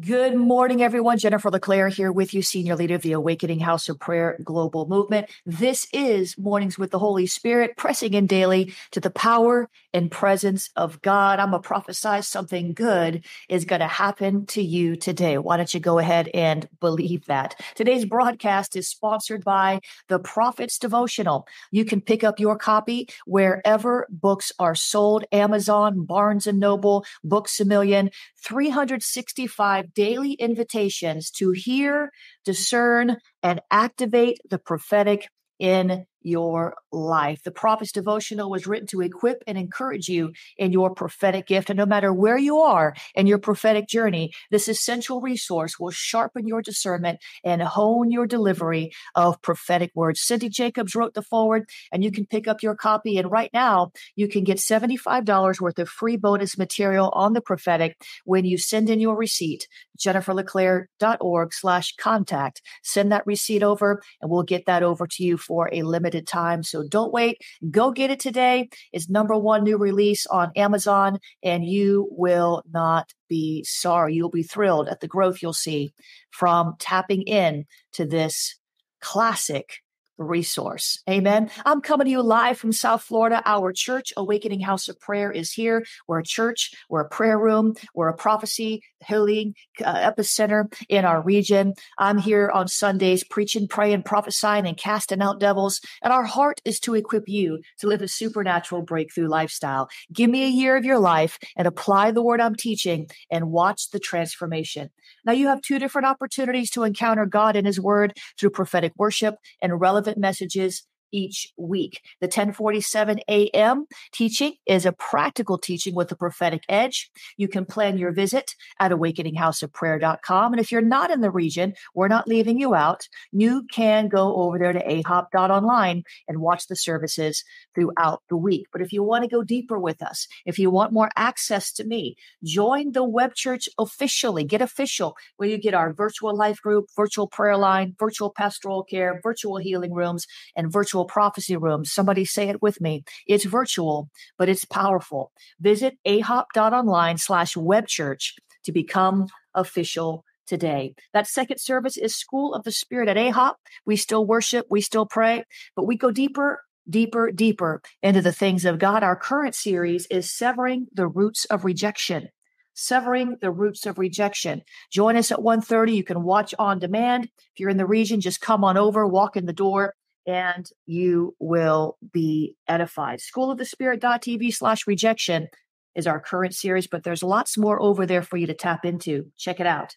Good 0.00 0.34
morning, 0.34 0.82
everyone. 0.82 1.18
Jennifer 1.18 1.52
LeClaire 1.52 1.86
here 1.86 2.10
with 2.10 2.34
you, 2.34 2.42
Senior 2.42 2.74
Leader 2.74 2.96
of 2.96 3.02
the 3.02 3.12
Awakening 3.12 3.60
House 3.60 3.88
of 3.88 4.00
Prayer 4.00 4.36
Global 4.42 4.88
Movement. 4.88 5.30
This 5.46 5.86
is 5.92 6.36
Mornings 6.36 6.76
with 6.76 6.90
the 6.90 6.98
Holy 6.98 7.28
Spirit, 7.28 7.76
pressing 7.76 8.12
in 8.12 8.26
daily 8.26 8.74
to 8.90 8.98
the 8.98 9.10
power 9.10 9.70
and 9.92 10.10
presence 10.10 10.70
of 10.74 11.00
God. 11.00 11.38
I'm 11.38 11.50
going 11.50 11.62
to 11.62 11.66
prophesy 11.68 12.22
something 12.22 12.72
good 12.72 13.24
is 13.48 13.64
going 13.64 13.82
to 13.82 13.86
happen 13.86 14.46
to 14.46 14.60
you 14.60 14.96
today. 14.96 15.38
Why 15.38 15.56
don't 15.56 15.72
you 15.72 15.78
go 15.78 16.00
ahead 16.00 16.28
and 16.34 16.68
believe 16.80 17.26
that? 17.26 17.54
Today's 17.76 18.04
broadcast 18.04 18.74
is 18.74 18.88
sponsored 18.88 19.44
by 19.44 19.78
the 20.08 20.18
Prophet's 20.18 20.76
Devotional. 20.76 21.46
You 21.70 21.84
can 21.84 22.00
pick 22.00 22.24
up 22.24 22.40
your 22.40 22.58
copy 22.58 23.08
wherever 23.26 24.08
books 24.10 24.50
are 24.58 24.74
sold 24.74 25.24
Amazon, 25.30 26.04
Barnes 26.04 26.48
and 26.48 26.58
Noble, 26.58 27.06
Books 27.22 27.60
a 27.60 27.64
Million, 27.64 28.10
365 28.42 29.83
daily 29.94 30.32
invitations 30.32 31.30
to 31.32 31.50
hear, 31.50 32.10
discern, 32.44 33.16
and 33.42 33.60
activate 33.70 34.38
the 34.48 34.58
prophetic 34.58 35.28
in 35.58 36.06
your 36.24 36.74
life. 36.90 37.42
The 37.44 37.50
Prophet's 37.50 37.92
Devotional 37.92 38.50
was 38.50 38.66
written 38.66 38.86
to 38.88 39.02
equip 39.02 39.44
and 39.46 39.56
encourage 39.56 40.08
you 40.08 40.32
in 40.56 40.72
your 40.72 40.94
prophetic 40.94 41.46
gift. 41.46 41.70
And 41.70 41.76
no 41.76 41.86
matter 41.86 42.12
where 42.12 42.38
you 42.38 42.58
are 42.58 42.94
in 43.14 43.26
your 43.26 43.38
prophetic 43.38 43.86
journey, 43.86 44.32
this 44.50 44.68
essential 44.68 45.20
resource 45.20 45.78
will 45.78 45.90
sharpen 45.90 46.46
your 46.46 46.62
discernment 46.62 47.20
and 47.44 47.62
hone 47.62 48.10
your 48.10 48.26
delivery 48.26 48.92
of 49.14 49.40
prophetic 49.42 49.92
words. 49.94 50.20
Cindy 50.20 50.48
Jacobs 50.48 50.94
wrote 50.94 51.14
the 51.14 51.22
forward, 51.22 51.68
and 51.92 52.02
you 52.02 52.10
can 52.10 52.26
pick 52.26 52.48
up 52.48 52.62
your 52.62 52.74
copy. 52.74 53.18
And 53.18 53.30
right 53.30 53.50
now, 53.52 53.92
you 54.16 54.28
can 54.28 54.44
get 54.44 54.58
$75 54.58 55.60
worth 55.60 55.78
of 55.78 55.88
free 55.88 56.16
bonus 56.16 56.56
material 56.56 57.10
on 57.14 57.34
the 57.34 57.40
prophetic 57.40 58.00
when 58.24 58.44
you 58.44 58.56
send 58.56 58.88
in 58.88 59.00
your 59.00 59.16
receipt, 59.16 59.68
jenniferleclaire.org 59.98 61.52
slash 61.52 61.94
contact. 61.96 62.62
Send 62.82 63.12
that 63.12 63.26
receipt 63.26 63.62
over, 63.62 64.02
and 64.20 64.30
we'll 64.30 64.42
get 64.42 64.66
that 64.66 64.82
over 64.82 65.06
to 65.06 65.22
you 65.22 65.36
for 65.36 65.68
a 65.72 65.82
limited 65.82 66.13
limited 66.14 66.26
time. 66.26 66.62
So 66.62 66.84
don't 66.86 67.12
wait. 67.12 67.38
Go 67.70 67.90
get 67.90 68.10
it 68.10 68.20
today. 68.20 68.68
It's 68.92 69.08
number 69.08 69.36
one 69.36 69.64
new 69.64 69.76
release 69.76 70.26
on 70.26 70.52
Amazon, 70.56 71.18
and 71.42 71.64
you 71.64 72.08
will 72.10 72.62
not 72.72 73.12
be 73.28 73.64
sorry. 73.64 74.14
You'll 74.14 74.30
be 74.30 74.42
thrilled 74.42 74.88
at 74.88 75.00
the 75.00 75.08
growth 75.08 75.42
you'll 75.42 75.52
see 75.52 75.92
from 76.30 76.74
tapping 76.78 77.22
in 77.22 77.64
to 77.92 78.06
this 78.06 78.56
classic 79.00 79.83
resource. 80.18 81.02
Amen. 81.08 81.50
I'm 81.64 81.80
coming 81.80 82.06
to 82.06 82.10
you 82.10 82.22
live 82.22 82.58
from 82.58 82.72
South 82.72 83.02
Florida. 83.02 83.42
Our 83.44 83.72
church, 83.72 84.12
Awakening 84.16 84.60
House 84.60 84.88
of 84.88 84.98
Prayer, 85.00 85.30
is 85.30 85.52
here. 85.52 85.84
We're 86.06 86.20
a 86.20 86.24
church, 86.24 86.72
we're 86.88 87.00
a 87.00 87.08
prayer 87.08 87.38
room, 87.38 87.74
we're 87.94 88.08
a 88.08 88.16
prophecy, 88.16 88.82
healing 89.06 89.54
uh, 89.84 90.10
epicenter 90.10 90.72
in 90.88 91.04
our 91.04 91.20
region. 91.20 91.74
I'm 91.98 92.18
here 92.18 92.50
on 92.50 92.68
Sundays 92.68 93.24
preaching, 93.24 93.68
praying, 93.68 94.02
prophesying, 94.04 94.66
and 94.66 94.76
casting 94.76 95.20
out 95.20 95.40
devils. 95.40 95.80
And 96.02 96.12
our 96.12 96.24
heart 96.24 96.60
is 96.64 96.80
to 96.80 96.94
equip 96.94 97.28
you 97.28 97.60
to 97.80 97.86
live 97.86 98.02
a 98.02 98.08
supernatural 98.08 98.82
breakthrough 98.82 99.28
lifestyle. 99.28 99.88
Give 100.12 100.30
me 100.30 100.44
a 100.44 100.48
year 100.48 100.76
of 100.76 100.84
your 100.84 100.98
life 100.98 101.38
and 101.56 101.66
apply 101.66 102.12
the 102.12 102.22
word 102.22 102.40
I'm 102.40 102.54
teaching 102.54 103.08
and 103.30 103.50
watch 103.50 103.90
the 103.90 103.98
transformation. 103.98 104.90
Now 105.24 105.32
you 105.32 105.48
have 105.48 105.62
two 105.62 105.78
different 105.78 106.06
opportunities 106.06 106.70
to 106.70 106.84
encounter 106.84 107.26
God 107.26 107.56
and 107.56 107.66
his 107.66 107.80
word 107.80 108.16
through 108.38 108.50
prophetic 108.50 108.92
worship 108.96 109.36
and 109.60 109.80
relevant 109.80 110.03
messages 110.16 110.86
each 111.14 111.52
week. 111.56 112.02
The 112.20 112.26
1047 112.26 113.20
a.m. 113.28 113.86
teaching 114.12 114.54
is 114.66 114.84
a 114.84 114.92
practical 114.92 115.58
teaching 115.58 115.94
with 115.94 116.10
a 116.10 116.16
prophetic 116.16 116.64
edge. 116.68 117.08
You 117.36 117.46
can 117.46 117.64
plan 117.64 117.96
your 117.96 118.10
visit 118.10 118.56
at 118.80 118.90
awakeninghouseofprayer.com. 118.90 120.52
And 120.52 120.60
if 120.60 120.72
you're 120.72 120.80
not 120.80 121.12
in 121.12 121.20
the 121.20 121.30
region, 121.30 121.74
we're 121.94 122.08
not 122.08 122.26
leaving 122.26 122.58
you 122.58 122.74
out. 122.74 123.08
You 123.30 123.64
can 123.72 124.08
go 124.08 124.34
over 124.34 124.58
there 124.58 124.72
to 124.72 124.84
ahop.online 124.84 126.02
and 126.26 126.40
watch 126.40 126.66
the 126.66 126.74
services 126.74 127.44
throughout 127.76 128.22
the 128.28 128.36
week. 128.36 128.66
But 128.72 128.82
if 128.82 128.92
you 128.92 129.04
want 129.04 129.22
to 129.22 129.30
go 129.30 129.44
deeper 129.44 129.78
with 129.78 130.02
us, 130.02 130.26
if 130.44 130.58
you 130.58 130.68
want 130.68 130.92
more 130.92 131.10
access 131.14 131.70
to 131.74 131.84
me, 131.84 132.16
join 132.42 132.90
the 132.90 133.04
web 133.04 133.34
church 133.34 133.68
officially. 133.78 134.42
Get 134.42 134.62
official 134.62 135.16
where 135.36 135.48
you 135.48 135.58
get 135.58 135.74
our 135.74 135.92
virtual 135.92 136.36
life 136.36 136.60
group, 136.60 136.86
virtual 136.96 137.28
prayer 137.28 137.56
line, 137.56 137.94
virtual 138.00 138.30
pastoral 138.30 138.82
care, 138.82 139.20
virtual 139.22 139.58
healing 139.58 139.92
rooms, 139.92 140.26
and 140.56 140.72
virtual 140.72 141.03
virtual 141.04 141.24
prophecy 141.24 141.56
rooms. 141.56 141.92
Somebody 141.92 142.24
say 142.24 142.48
it 142.48 142.62
with 142.62 142.80
me. 142.80 143.04
It's 143.26 143.44
virtual, 143.44 144.08
but 144.38 144.48
it's 144.48 144.64
powerful. 144.64 145.30
Visit 145.60 145.98
ahop.online 146.06 147.18
slash 147.18 147.54
webchurch 147.54 148.34
to 148.64 148.72
become 148.72 149.26
official 149.54 150.24
today. 150.46 150.94
That 151.12 151.26
second 151.26 151.58
service 151.58 151.96
is 151.96 152.14
School 152.14 152.54
of 152.54 152.64
the 152.64 152.72
Spirit 152.72 153.08
at 153.08 153.16
AHOP. 153.16 153.54
We 153.86 153.96
still 153.96 154.26
worship, 154.26 154.66
we 154.70 154.80
still 154.80 155.06
pray, 155.06 155.44
but 155.74 155.86
we 155.86 155.96
go 155.96 156.10
deeper, 156.10 156.60
deeper, 156.88 157.32
deeper 157.32 157.80
into 158.02 158.20
the 158.20 158.32
things 158.32 158.64
of 158.64 158.78
God. 158.78 159.02
Our 159.02 159.16
current 159.16 159.54
series 159.54 160.06
is 160.10 160.30
Severing 160.30 160.86
the 160.92 161.08
Roots 161.08 161.46
of 161.46 161.64
Rejection. 161.64 162.28
Severing 162.76 163.36
the 163.40 163.52
Roots 163.52 163.86
of 163.86 163.98
Rejection. 163.98 164.62
Join 164.90 165.16
us 165.16 165.30
at 165.30 165.38
1.30. 165.38 165.94
You 165.94 166.04
can 166.04 166.24
watch 166.24 166.54
on 166.58 166.80
demand. 166.80 167.24
If 167.24 167.60
you're 167.60 167.70
in 167.70 167.76
the 167.76 167.86
region, 167.86 168.20
just 168.20 168.40
come 168.40 168.64
on 168.64 168.76
over, 168.76 169.06
walk 169.06 169.36
in 169.36 169.46
the 169.46 169.52
door, 169.52 169.94
and 170.26 170.68
you 170.86 171.34
will 171.38 171.98
be 172.12 172.56
edified. 172.66 173.20
School 173.20 173.50
of 173.50 173.58
the 173.58 173.64
Spirit.tv 173.64 174.54
slash 174.54 174.86
rejection 174.86 175.48
is 175.94 176.06
our 176.06 176.20
current 176.20 176.54
series, 176.54 176.86
but 176.86 177.04
there's 177.04 177.22
lots 177.22 177.56
more 177.56 177.80
over 177.80 178.06
there 178.06 178.22
for 178.22 178.36
you 178.36 178.46
to 178.46 178.54
tap 178.54 178.84
into. 178.84 179.26
Check 179.36 179.60
it 179.60 179.66
out. 179.66 179.96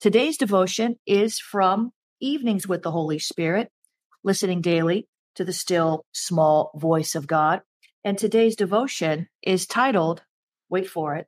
Today's 0.00 0.36
devotion 0.36 0.96
is 1.06 1.38
from 1.38 1.92
Evenings 2.20 2.68
with 2.68 2.82
the 2.82 2.90
Holy 2.90 3.18
Spirit, 3.18 3.70
listening 4.22 4.60
daily 4.60 5.08
to 5.34 5.44
the 5.44 5.52
still 5.52 6.04
small 6.12 6.70
voice 6.76 7.14
of 7.14 7.26
God. 7.26 7.62
And 8.04 8.18
today's 8.18 8.56
devotion 8.56 9.28
is 9.42 9.66
titled, 9.66 10.22
wait 10.68 10.88
for 10.88 11.16
it, 11.16 11.26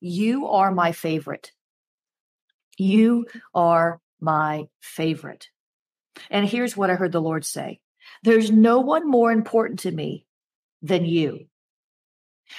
You 0.00 0.46
Are 0.46 0.72
My 0.72 0.92
Favorite. 0.92 1.52
You 2.78 3.26
are 3.54 4.00
my 4.20 4.64
favorite. 4.80 5.48
And 6.30 6.46
here's 6.46 6.76
what 6.76 6.90
I 6.90 6.94
heard 6.94 7.12
the 7.12 7.20
Lord 7.20 7.44
say 7.44 7.80
There's 8.22 8.50
no 8.50 8.80
one 8.80 9.08
more 9.08 9.32
important 9.32 9.80
to 9.80 9.90
me 9.90 10.26
than 10.82 11.04
you. 11.04 11.46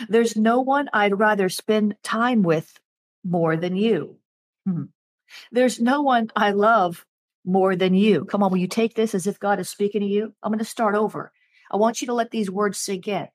There's 0.10 0.36
no 0.36 0.62
one 0.62 0.90
I'd 0.94 1.20
rather 1.20 1.50
spend 1.50 1.96
time 2.04 2.42
with 2.42 2.80
more 3.24 3.56
than 3.56 3.76
you. 3.76 4.18
Hmm. 4.66 4.86
There's 5.52 5.80
no 5.80 6.02
one 6.02 6.30
I 6.36 6.52
love 6.52 7.06
more 7.46 7.76
than 7.76 7.94
you. 7.94 8.26
Come 8.26 8.44
on, 8.44 8.52
will 8.52 8.58
you 8.58 8.68
take 8.68 8.96
this 8.96 9.14
as 9.14 9.28
if 9.28 9.40
God 9.40 9.60
is 9.60 9.70
speaking 9.70 10.02
to 10.02 10.08
you? 10.08 10.34
I'm 10.42 10.52
going 10.52 10.60
to 10.60 10.66
start 10.66 10.96
over. 10.96 11.32
I 11.72 11.78
want 11.78 12.02
you 12.02 12.08
to 12.08 12.14
let 12.14 12.32
these 12.32 12.50
words 12.50 12.80
sink 12.80 13.08
in. 13.08 13.28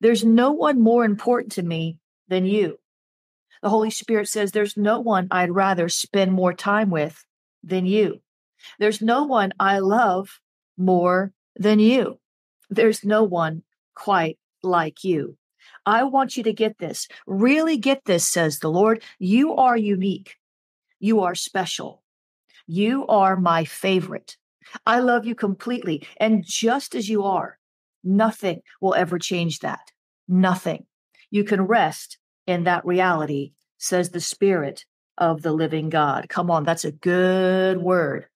There's 0.00 0.24
no 0.24 0.52
one 0.52 0.80
more 0.80 1.04
important 1.04 1.52
to 1.52 1.62
me 1.62 1.98
than 2.28 2.44
you. 2.44 2.78
The 3.62 3.70
Holy 3.70 3.90
Spirit 3.90 4.28
says, 4.28 4.52
There's 4.52 4.76
no 4.76 5.00
one 5.00 5.28
I'd 5.30 5.54
rather 5.54 5.88
spend 5.88 6.32
more 6.32 6.52
time 6.52 6.90
with 6.90 7.24
than 7.62 7.86
you. 7.86 8.20
There's 8.78 9.02
no 9.02 9.24
one 9.24 9.52
I 9.58 9.78
love 9.78 10.40
more 10.76 11.32
than 11.56 11.78
you. 11.78 12.18
There's 12.70 13.04
no 13.04 13.22
one 13.22 13.62
quite 13.94 14.38
like 14.62 15.04
you. 15.04 15.36
I 15.84 16.02
want 16.02 16.36
you 16.36 16.42
to 16.44 16.52
get 16.52 16.78
this. 16.78 17.08
Really 17.26 17.76
get 17.76 18.04
this, 18.04 18.26
says 18.26 18.58
the 18.58 18.70
Lord. 18.70 19.02
You 19.18 19.54
are 19.54 19.76
unique. 19.76 20.36
You 20.98 21.20
are 21.20 21.34
special. 21.34 22.02
You 22.66 23.06
are 23.06 23.36
my 23.36 23.64
favorite. 23.64 24.36
I 24.84 24.98
love 24.98 25.24
you 25.24 25.34
completely. 25.34 26.06
And 26.18 26.44
just 26.44 26.94
as 26.94 27.08
you 27.08 27.22
are, 27.22 27.58
nothing 28.02 28.62
will 28.80 28.94
ever 28.94 29.18
change 29.18 29.60
that. 29.60 29.92
Nothing. 30.26 30.86
You 31.30 31.44
can 31.44 31.62
rest 31.62 32.18
in 32.46 32.64
that 32.64 32.84
reality, 32.84 33.52
says 33.78 34.10
the 34.10 34.20
Spirit 34.20 34.84
of 35.18 35.42
the 35.42 35.52
living 35.52 35.88
God. 35.88 36.28
Come 36.28 36.50
on, 36.50 36.64
that's 36.64 36.84
a 36.84 36.92
good 36.92 37.78
word. 37.78 38.26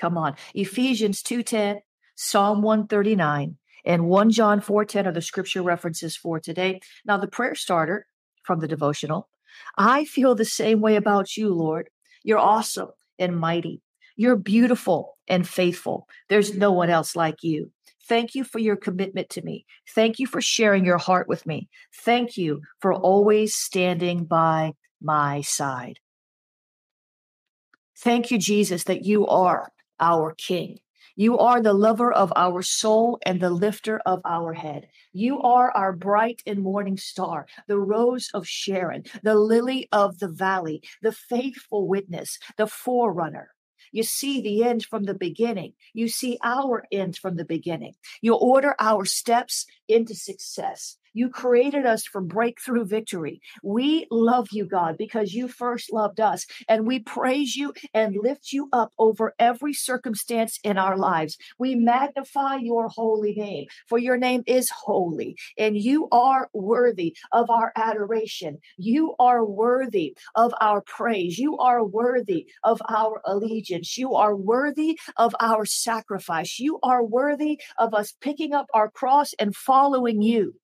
Come 0.00 0.16
on. 0.16 0.34
Ephesians 0.54 1.22
2:10, 1.22 1.80
Psalm 2.16 2.62
139, 2.62 3.56
and 3.84 4.08
1 4.08 4.30
John 4.30 4.60
4:10 4.60 5.06
are 5.06 5.12
the 5.12 5.20
scripture 5.20 5.62
references 5.62 6.16
for 6.16 6.40
today. 6.40 6.80
Now 7.04 7.18
the 7.18 7.28
prayer 7.28 7.54
starter 7.54 8.06
from 8.42 8.60
the 8.60 8.68
devotional. 8.68 9.28
I 9.76 10.04
feel 10.04 10.34
the 10.34 10.44
same 10.44 10.80
way 10.80 10.96
about 10.96 11.36
you, 11.36 11.52
Lord. 11.52 11.90
You're 12.22 12.38
awesome 12.38 12.90
and 13.18 13.38
mighty. 13.38 13.82
You're 14.16 14.36
beautiful 14.36 15.18
and 15.28 15.46
faithful. 15.46 16.08
There's 16.28 16.56
no 16.56 16.72
one 16.72 16.90
else 16.90 17.14
like 17.14 17.42
you. 17.42 17.70
Thank 18.08 18.34
you 18.34 18.42
for 18.42 18.58
your 18.58 18.76
commitment 18.76 19.28
to 19.30 19.42
me. 19.42 19.66
Thank 19.94 20.18
you 20.18 20.26
for 20.26 20.40
sharing 20.40 20.84
your 20.84 20.98
heart 20.98 21.28
with 21.28 21.46
me. 21.46 21.68
Thank 22.04 22.36
you 22.36 22.62
for 22.80 22.92
always 22.94 23.54
standing 23.54 24.24
by 24.24 24.72
my 25.00 25.42
side. 25.42 26.00
Thank 27.98 28.30
you, 28.30 28.38
Jesus, 28.38 28.84
that 28.84 29.04
you 29.04 29.26
are 29.26 29.70
our 30.00 30.34
King. 30.34 30.80
You 31.16 31.38
are 31.38 31.60
the 31.60 31.74
lover 31.74 32.10
of 32.10 32.32
our 32.34 32.62
soul 32.62 33.18
and 33.26 33.40
the 33.40 33.50
lifter 33.50 34.00
of 34.06 34.22
our 34.24 34.54
head. 34.54 34.88
You 35.12 35.40
are 35.42 35.70
our 35.72 35.92
bright 35.92 36.42
and 36.46 36.62
morning 36.62 36.96
star, 36.96 37.46
the 37.66 37.78
rose 37.78 38.30
of 38.32 38.46
Sharon, 38.46 39.04
the 39.22 39.34
lily 39.34 39.88
of 39.92 40.18
the 40.18 40.28
valley, 40.28 40.82
the 41.02 41.12
faithful 41.12 41.86
witness, 41.86 42.38
the 42.56 42.66
forerunner. 42.66 43.50
You 43.92 44.02
see 44.02 44.40
the 44.40 44.64
end 44.64 44.84
from 44.84 45.04
the 45.04 45.14
beginning. 45.14 45.74
You 45.92 46.08
see 46.08 46.38
our 46.42 46.84
end 46.92 47.16
from 47.16 47.36
the 47.36 47.44
beginning. 47.44 47.94
You 48.20 48.34
order 48.34 48.74
our 48.78 49.04
steps 49.04 49.66
into 49.88 50.14
success. 50.14 50.96
You 51.12 51.28
created 51.28 51.86
us 51.86 52.04
for 52.04 52.20
breakthrough 52.20 52.84
victory. 52.84 53.40
We 53.62 54.06
love 54.10 54.48
you, 54.52 54.66
God, 54.66 54.96
because 54.98 55.32
you 55.32 55.48
first 55.48 55.92
loved 55.92 56.20
us. 56.20 56.46
And 56.68 56.86
we 56.86 57.00
praise 57.00 57.56
you 57.56 57.72
and 57.94 58.16
lift 58.20 58.52
you 58.52 58.68
up 58.72 58.92
over 58.98 59.34
every 59.38 59.72
circumstance 59.72 60.58
in 60.62 60.78
our 60.78 60.96
lives. 60.96 61.36
We 61.58 61.74
magnify 61.74 62.56
your 62.56 62.88
holy 62.88 63.34
name, 63.34 63.66
for 63.88 63.98
your 63.98 64.16
name 64.16 64.42
is 64.46 64.70
holy 64.70 65.36
and 65.58 65.76
you 65.76 66.08
are 66.12 66.48
worthy 66.52 67.16
of 67.32 67.50
our 67.50 67.72
adoration. 67.76 68.58
You 68.76 69.14
are 69.18 69.44
worthy 69.44 70.16
of 70.34 70.52
our 70.60 70.82
praise. 70.82 71.38
You 71.38 71.56
are 71.58 71.84
worthy 71.84 72.46
of 72.64 72.80
our 72.88 73.20
allegiance. 73.24 73.96
You 73.98 74.14
are 74.14 74.36
worthy 74.36 74.98
of 75.16 75.34
our 75.40 75.64
sacrifice. 75.64 76.58
You 76.58 76.78
are 76.82 77.04
worthy 77.04 77.60
of 77.78 77.94
us 77.94 78.14
picking 78.20 78.52
up 78.52 78.66
our 78.74 78.90
cross 78.90 79.32
and 79.38 79.54
following 79.54 80.22
you. 80.22 80.54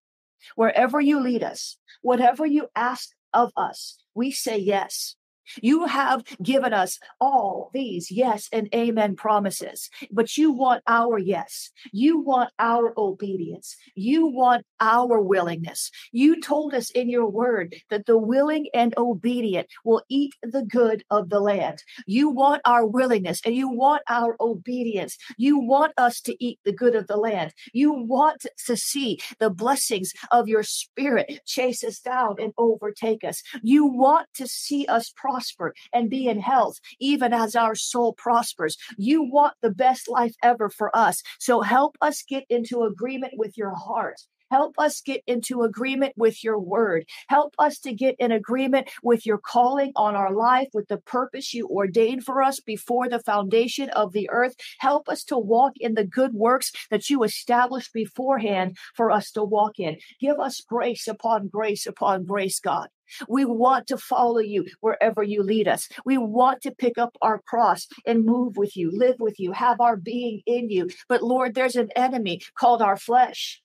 Wherever 0.54 1.00
you 1.00 1.20
lead 1.20 1.42
us, 1.42 1.78
whatever 2.02 2.46
you 2.46 2.68
ask 2.76 3.10
of 3.32 3.52
us, 3.56 3.98
we 4.14 4.30
say 4.30 4.58
yes. 4.58 5.16
You 5.62 5.86
have 5.86 6.24
given 6.42 6.72
us 6.72 6.98
all 7.20 7.70
these 7.72 8.10
yes 8.10 8.48
and 8.52 8.68
amen 8.74 9.16
promises, 9.16 9.90
but 10.10 10.36
you 10.36 10.52
want 10.52 10.82
our 10.86 11.18
yes. 11.18 11.70
You 11.92 12.20
want 12.20 12.50
our 12.58 12.92
obedience. 12.96 13.76
You 13.94 14.26
want 14.26 14.64
our 14.80 15.20
willingness. 15.20 15.90
You 16.12 16.40
told 16.40 16.74
us 16.74 16.90
in 16.90 17.08
your 17.08 17.28
word 17.28 17.74
that 17.90 18.06
the 18.06 18.18
willing 18.18 18.66
and 18.74 18.94
obedient 18.96 19.68
will 19.84 20.02
eat 20.08 20.34
the 20.42 20.62
good 20.62 21.04
of 21.10 21.30
the 21.30 21.40
land. 21.40 21.82
You 22.06 22.30
want 22.30 22.62
our 22.64 22.86
willingness 22.86 23.40
and 23.44 23.54
you 23.54 23.68
want 23.68 24.02
our 24.08 24.36
obedience. 24.40 25.16
You 25.36 25.58
want 25.58 25.92
us 25.96 26.20
to 26.22 26.44
eat 26.44 26.58
the 26.64 26.72
good 26.72 26.94
of 26.94 27.06
the 27.06 27.16
land. 27.16 27.52
You 27.72 27.92
want 27.92 28.46
to 28.66 28.76
see 28.76 29.20
the 29.38 29.50
blessings 29.50 30.12
of 30.30 30.48
your 30.48 30.62
spirit 30.62 31.40
chase 31.46 31.84
us 31.84 32.00
down 32.00 32.36
and 32.38 32.52
overtake 32.58 33.24
us. 33.24 33.42
You 33.62 33.86
want 33.86 34.28
to 34.34 34.46
see 34.46 34.86
us 34.86 35.12
prosper 35.14 35.35
prosper 35.36 35.74
and 35.92 36.08
be 36.08 36.28
in 36.28 36.40
health, 36.40 36.80
even 36.98 37.34
as 37.34 37.54
our 37.54 37.74
soul 37.74 38.14
prospers. 38.14 38.76
You 38.96 39.22
want 39.22 39.54
the 39.60 39.70
best 39.70 40.08
life 40.08 40.34
ever 40.42 40.70
for 40.70 40.94
us. 40.96 41.22
So 41.38 41.60
help 41.60 41.96
us 42.00 42.22
get 42.22 42.44
into 42.48 42.84
agreement 42.84 43.34
with 43.36 43.58
your 43.58 43.74
heart. 43.74 44.20
Help 44.50 44.74
us 44.78 45.00
get 45.00 45.22
into 45.26 45.62
agreement 45.62 46.14
with 46.16 46.44
your 46.44 46.58
word. 46.58 47.06
Help 47.28 47.54
us 47.58 47.78
to 47.80 47.92
get 47.92 48.16
in 48.18 48.32
agreement 48.32 48.88
with 49.02 49.26
your 49.26 49.38
calling 49.38 49.92
on 49.96 50.14
our 50.14 50.32
life, 50.32 50.68
with 50.72 50.88
the 50.88 50.98
purpose 50.98 51.52
you 51.52 51.68
ordained 51.68 52.24
for 52.24 52.42
us 52.42 52.60
before 52.60 53.08
the 53.08 53.20
foundation 53.20 53.90
of 53.90 54.12
the 54.12 54.28
earth. 54.30 54.54
Help 54.78 55.08
us 55.08 55.24
to 55.24 55.38
walk 55.38 55.72
in 55.78 55.94
the 55.94 56.04
good 56.04 56.34
works 56.34 56.72
that 56.90 57.10
you 57.10 57.22
established 57.22 57.92
beforehand 57.92 58.76
for 58.94 59.10
us 59.10 59.30
to 59.32 59.42
walk 59.42 59.78
in. 59.78 59.96
Give 60.20 60.38
us 60.38 60.60
grace 60.60 61.08
upon 61.08 61.48
grace 61.48 61.86
upon 61.86 62.24
grace, 62.24 62.60
God. 62.60 62.88
We 63.28 63.44
want 63.44 63.86
to 63.88 63.96
follow 63.96 64.40
you 64.40 64.66
wherever 64.80 65.22
you 65.22 65.42
lead 65.42 65.68
us. 65.68 65.88
We 66.04 66.18
want 66.18 66.62
to 66.62 66.70
pick 66.72 66.98
up 66.98 67.16
our 67.22 67.40
cross 67.40 67.86
and 68.04 68.24
move 68.24 68.56
with 68.56 68.76
you, 68.76 68.90
live 68.92 69.16
with 69.20 69.38
you, 69.38 69.52
have 69.52 69.80
our 69.80 69.96
being 69.96 70.42
in 70.46 70.70
you. 70.70 70.88
But 71.08 71.22
Lord, 71.22 71.54
there's 71.54 71.76
an 71.76 71.90
enemy 71.94 72.40
called 72.58 72.82
our 72.82 72.96
flesh. 72.96 73.62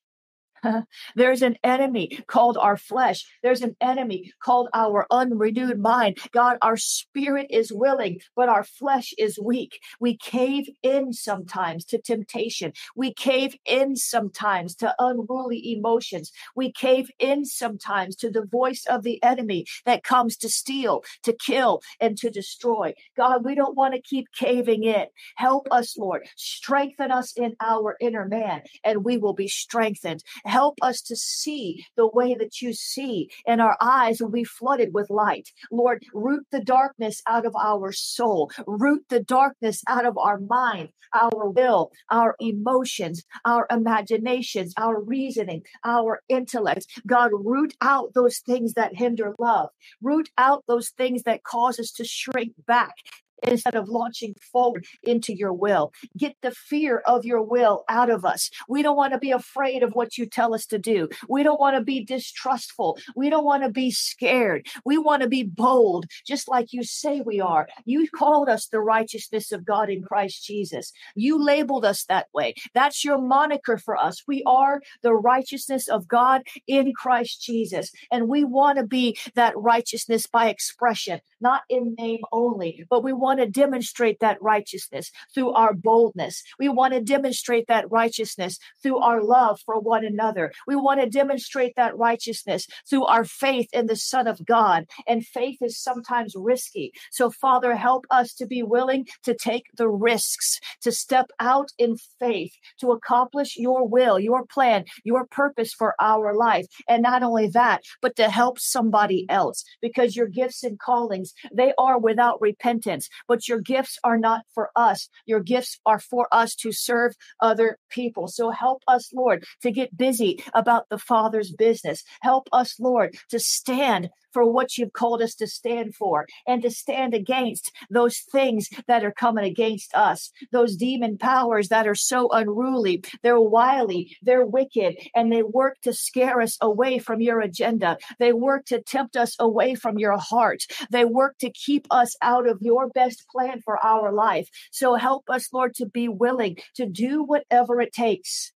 There's 1.16 1.42
an 1.42 1.58
enemy 1.64 2.20
called 2.28 2.58
our 2.58 2.78
flesh. 2.78 3.26
There's 3.44 3.62
an 3.62 3.76
enemy 3.82 4.34
called 4.42 4.70
our 4.74 5.08
unrenewed 5.12 5.80
mind. 5.80 6.18
God, 6.32 6.58
our 6.62 6.78
spirit 6.78 7.48
is 7.50 7.72
willing, 7.72 8.22
but 8.36 8.50
our 8.50 8.64
flesh 8.64 9.14
is 9.18 9.40
weak. 9.40 9.80
We 10.00 10.18
cave 10.18 10.70
in 10.84 11.14
sometimes 11.14 11.86
to 11.86 11.98
temptation. 11.98 12.74
We 12.96 13.14
cave 13.14 13.56
in 13.66 13.96
sometimes 13.96 14.76
to 14.76 14.96
unruly 15.00 15.74
emotions. 15.74 16.32
We 16.56 16.72
cave 16.72 17.10
in 17.20 17.46
sometimes 17.46 18.16
to 18.18 18.30
the 18.30 18.46
voice 18.46 18.86
of 18.86 19.04
the 19.04 19.22
enemy 19.24 19.66
that 19.86 20.04
comes 20.04 20.38
to 20.38 20.50
steal, 20.50 21.04
to 21.24 21.34
kill, 21.34 21.82
and 22.00 22.18
to 22.18 22.30
destroy. 22.30 22.94
God, 23.18 23.44
we 23.44 23.56
don't 23.56 23.76
want 23.76 23.94
to 23.96 24.02
keep 24.02 24.28
caving 24.38 24.84
in. 24.84 25.06
Help 25.36 25.68
us, 25.72 25.98
Lord. 25.98 26.28
Strengthen 26.36 27.12
us 27.12 27.34
in 27.36 27.56
our 27.60 27.98
inner 28.00 28.28
man, 28.28 28.62
and 28.84 29.04
we 29.04 29.18
will 29.18 29.34
be 29.34 29.48
strengthened 29.48 30.24
Help 30.52 30.80
us 30.82 31.02
to 31.04 31.16
see 31.16 31.86
the 31.96 32.10
way 32.10 32.36
that 32.38 32.62
you 32.62 32.74
see, 32.74 33.30
and 33.48 33.62
our 33.62 33.78
eyes 33.80 34.22
will 34.22 34.30
be 34.30 34.44
flooded 34.44 34.94
with 34.94 35.10
light. 35.10 35.48
Lord, 35.72 36.04
root 36.14 36.46
the 36.52 36.60
darkness 36.60 37.22
out 37.26 37.46
of 37.46 37.56
our 37.56 37.94
soul, 37.94 38.52
root 38.68 39.06
the 39.08 39.22
darkness 39.22 39.82
out 39.88 40.06
of 40.06 40.18
our 40.18 40.42
mind, 40.42 40.90
our 41.14 41.50
will, 41.50 41.94
our 42.10 42.36
emotions, 42.42 43.24
our 43.46 43.66
imaginations, 43.72 44.74
our 44.76 45.02
reasoning, 45.02 45.62
our 45.86 46.20
intellect. 46.28 46.86
God, 47.08 47.32
root 47.34 47.74
out 47.80 48.14
those 48.14 48.40
things 48.40 48.74
that 48.74 48.98
hinder 48.98 49.34
love, 49.40 49.70
root 50.02 50.32
out 50.38 50.66
those 50.68 50.90
things 50.90 51.24
that 51.24 51.46
cause 51.46 51.80
us 51.80 51.94
to 51.94 52.04
shrink 52.04 52.52
back 52.68 52.96
instead 53.44 53.76
of 53.76 53.90
launching 53.90 54.36
forward 54.52 54.86
into 55.04 55.34
your 55.36 55.54
will. 55.54 55.94
Get 56.18 56.36
the 56.42 56.52
fear 56.52 57.00
of 57.06 57.26
your 57.26 57.42
will 57.42 57.84
out 57.90 58.10
of 58.10 58.26
us. 58.26 58.50
We 58.68 58.82
don't 58.82 58.98
want 58.98 59.14
to 59.14 59.20
be 59.20 59.32
afraid 59.32 59.84
of 59.84 59.94
what 59.94 60.18
you 60.18 60.26
tell 60.26 60.54
us 60.54 60.66
to 60.68 60.78
do. 60.78 61.10
We 61.30 61.44
don't 61.44 61.60
want 61.60 61.76
to 61.78 61.84
be 61.84 62.04
distrustful. 62.04 62.98
We 63.16 63.30
don't 63.30 63.46
want 63.46 63.64
to 63.64 63.70
be 63.70 63.92
scared. 63.92 64.68
We 64.86 64.98
want 64.98 65.22
to 65.24 65.28
be 65.30 65.44
bold, 65.44 66.06
just 66.26 66.48
like 66.48 66.74
you 66.74 66.84
say 66.84 67.22
we 67.22 67.40
are. 67.40 67.68
You 67.86 68.08
called 68.10 68.50
us 68.50 68.68
the 68.68 68.82
righteousness 68.82 69.52
of 69.52 69.66
God 69.66 69.90
in 69.90 70.04
Christ 70.04 70.46
Jesus. 70.46 70.92
You 71.16 71.44
labeled 71.44 71.86
us 71.86 72.06
that 72.06 72.28
way. 72.34 72.56
That's 72.74 73.04
your 73.04 73.20
moniker 73.20 73.78
for 73.78 73.98
us. 73.98 74.24
We 74.28 74.44
are 74.46 74.82
the 75.02 75.14
righteousness 75.14 75.88
of 75.88 76.08
God 76.08 76.44
in 76.68 76.94
Christ 76.94 77.42
Jesus. 77.42 77.92
And 78.12 78.28
we 78.28 78.44
want 78.44 78.78
to 78.78 78.86
be 78.86 79.18
that 79.36 79.58
righteousness 79.58 80.28
by 80.28 80.50
expression, 80.50 81.22
not 81.40 81.64
in 81.70 81.96
name 81.98 82.22
only, 82.32 82.86
but 82.90 83.04
we 83.04 83.14
want 83.14 83.31
want 83.32 83.40
to 83.40 83.60
demonstrate 83.62 84.20
that 84.20 84.42
righteousness 84.42 85.10
through 85.34 85.52
our 85.52 85.74
boldness. 85.74 86.44
We 86.60 86.68
want 86.68 86.94
to 86.94 87.00
demonstrate 87.00 87.68
that 87.68 87.90
righteousness 87.90 88.60
through 88.84 88.98
our 88.98 89.24
love 89.24 89.62
for 89.66 89.80
one 89.80 90.04
another. 90.04 90.52
We 90.68 90.76
want 90.76 91.00
to 91.00 91.10
demonstrate 91.10 91.78
that 91.78 91.98
righteousness 91.98 92.68
through 92.90 93.06
our 93.06 93.24
faith 93.24 93.70
in 93.72 93.86
the 93.86 93.96
Son 93.96 94.28
of 94.28 94.46
God. 94.46 94.86
And 95.08 95.26
faith 95.26 95.60
is 95.62 95.78
sometimes 95.78 96.34
risky. 96.36 96.92
So, 97.10 97.30
Father, 97.30 97.74
help 97.74 98.06
us 98.12 98.34
to 98.34 98.46
be 98.46 98.64
willing 98.64 99.08
to 99.24 99.34
take 99.34 99.68
the 99.78 99.88
risks, 99.88 100.60
to 100.82 100.92
step 100.92 101.28
out 101.40 101.70
in 101.78 101.96
faith, 102.20 102.52
to 102.82 102.92
accomplish 102.92 103.56
your 103.56 103.88
will, 103.88 104.20
your 104.20 104.46
plan, 104.46 104.84
your 105.06 105.26
purpose 105.26 105.74
for 105.74 105.96
our 106.02 106.36
life. 106.36 106.66
And 106.90 107.02
not 107.02 107.24
only 107.24 107.48
that, 107.48 107.84
but 108.02 108.18
to 108.18 108.30
help 108.30 108.60
somebody 108.60 109.26
else 109.30 109.64
because 109.82 110.18
your 110.18 110.28
gifts 110.28 110.64
and 110.64 110.78
callings, 110.78 111.34
they 111.54 111.74
are 111.78 111.98
without 111.98 112.42
repentance 112.42 113.08
but 113.28 113.48
your 113.48 113.60
gifts 113.60 113.98
are 114.04 114.18
not 114.18 114.44
for 114.54 114.70
us. 114.76 115.10
Your 115.26 115.40
gifts 115.40 115.80
are 115.86 116.00
for 116.00 116.28
us 116.32 116.56
to 116.56 116.72
serve 116.72 117.16
other 117.40 117.78
people. 117.90 118.28
So 118.28 118.50
help 118.50 118.84
us, 118.88 119.12
Lord, 119.14 119.46
to 119.62 119.72
get 119.72 119.98
busy 119.98 120.44
about 120.54 120.90
the 120.90 120.98
Father's 120.98 121.52
business. 121.52 122.04
Help 122.22 122.48
us, 122.52 122.80
Lord, 122.80 123.16
to 123.30 123.40
stand 123.40 124.10
for 124.32 124.50
what 124.50 124.78
you've 124.78 124.94
called 124.94 125.22
us 125.22 125.36
to 125.36 125.48
stand 125.48 125.96
for 125.96 126.26
and 126.48 126.62
to 126.62 126.70
stand 126.70 127.14
against 127.14 127.72
those 127.90 128.20
things 128.32 128.70
that 128.88 129.04
are 129.04 129.12
coming 129.12 129.46
against 129.46 129.94
us, 129.94 130.32
those 130.52 130.76
demon 130.76 131.18
powers 131.18 131.70
that 131.70 131.88
are 131.88 131.96
so 131.96 132.30
unruly. 132.32 133.04
They're 133.24 133.40
wily, 133.40 134.18
they're 134.22 134.46
wicked, 134.46 134.96
and 135.16 135.32
they 135.32 135.44
work 135.44 135.78
to 135.82 135.94
scare 135.94 136.42
us 136.42 136.58
away 136.62 137.00
from 137.00 137.22
your 137.22 137.42
agenda. 137.42 137.98
They 138.20 138.34
work 138.34 138.66
to 138.68 138.82
tempt 138.82 139.16
us 139.16 139.36
away 139.40 139.76
from 139.76 139.98
your 139.98 140.18
heart. 140.18 140.64
They 140.92 141.06
work 141.06 141.38
to 141.40 141.52
keep 141.52 141.88
us 141.92 142.16
out 142.22 142.48
of 142.48 142.60
your 142.62 142.90
best 142.90 143.11
plan 143.32 143.62
for 143.62 143.84
our 143.84 144.12
life. 144.12 144.50
So 144.72 144.96
help 144.96 145.30
us, 145.30 145.52
Lord, 145.52 145.76
to 145.76 145.86
be 145.86 146.08
willing 146.08 146.58
to 146.76 146.86
do 146.86 147.24
whatever 147.24 147.82
it 147.82 147.94
takes. 147.94 148.52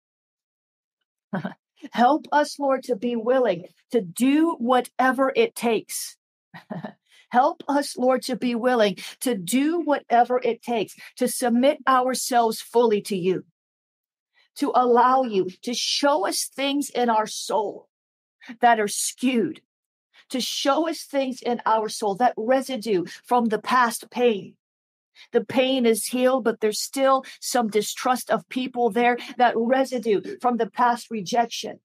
Help 1.91 2.27
us, 2.31 2.57
Lord, 2.57 2.83
to 2.83 2.95
be 2.95 3.15
willing 3.15 3.65
to 3.91 4.01
do 4.01 4.55
whatever 4.59 5.31
it 5.35 5.55
takes. 5.55 6.17
Help 7.29 7.63
us, 7.67 7.97
Lord, 7.97 8.21
to 8.23 8.35
be 8.35 8.55
willing 8.55 8.97
to 9.21 9.35
do 9.35 9.81
whatever 9.81 10.39
it 10.43 10.61
takes 10.61 10.95
to 11.17 11.27
submit 11.27 11.79
ourselves 11.87 12.61
fully 12.61 13.01
to 13.01 13.17
you, 13.17 13.43
to 14.55 14.71
allow 14.73 15.23
you 15.23 15.49
to 15.63 15.73
show 15.73 16.25
us 16.27 16.45
things 16.45 16.89
in 16.89 17.09
our 17.09 17.27
soul 17.27 17.89
that 18.61 18.79
are 18.79 18.87
skewed, 18.87 19.61
to 20.29 20.41
show 20.41 20.87
us 20.89 21.03
things 21.03 21.41
in 21.41 21.61
our 21.65 21.89
soul, 21.89 22.15
that 22.15 22.33
residue 22.37 23.05
from 23.23 23.45
the 23.45 23.59
past 23.59 24.09
pain, 24.09 24.55
The 25.31 25.43
pain 25.45 25.85
is 25.85 26.05
healed, 26.07 26.43
but 26.43 26.59
there's 26.59 26.81
still 26.81 27.25
some 27.39 27.69
distrust 27.69 28.29
of 28.29 28.47
people 28.49 28.89
there, 28.89 29.17
that 29.37 29.53
residue 29.55 30.21
from 30.41 30.57
the 30.57 30.69
past 30.69 31.09
rejection. 31.11 31.79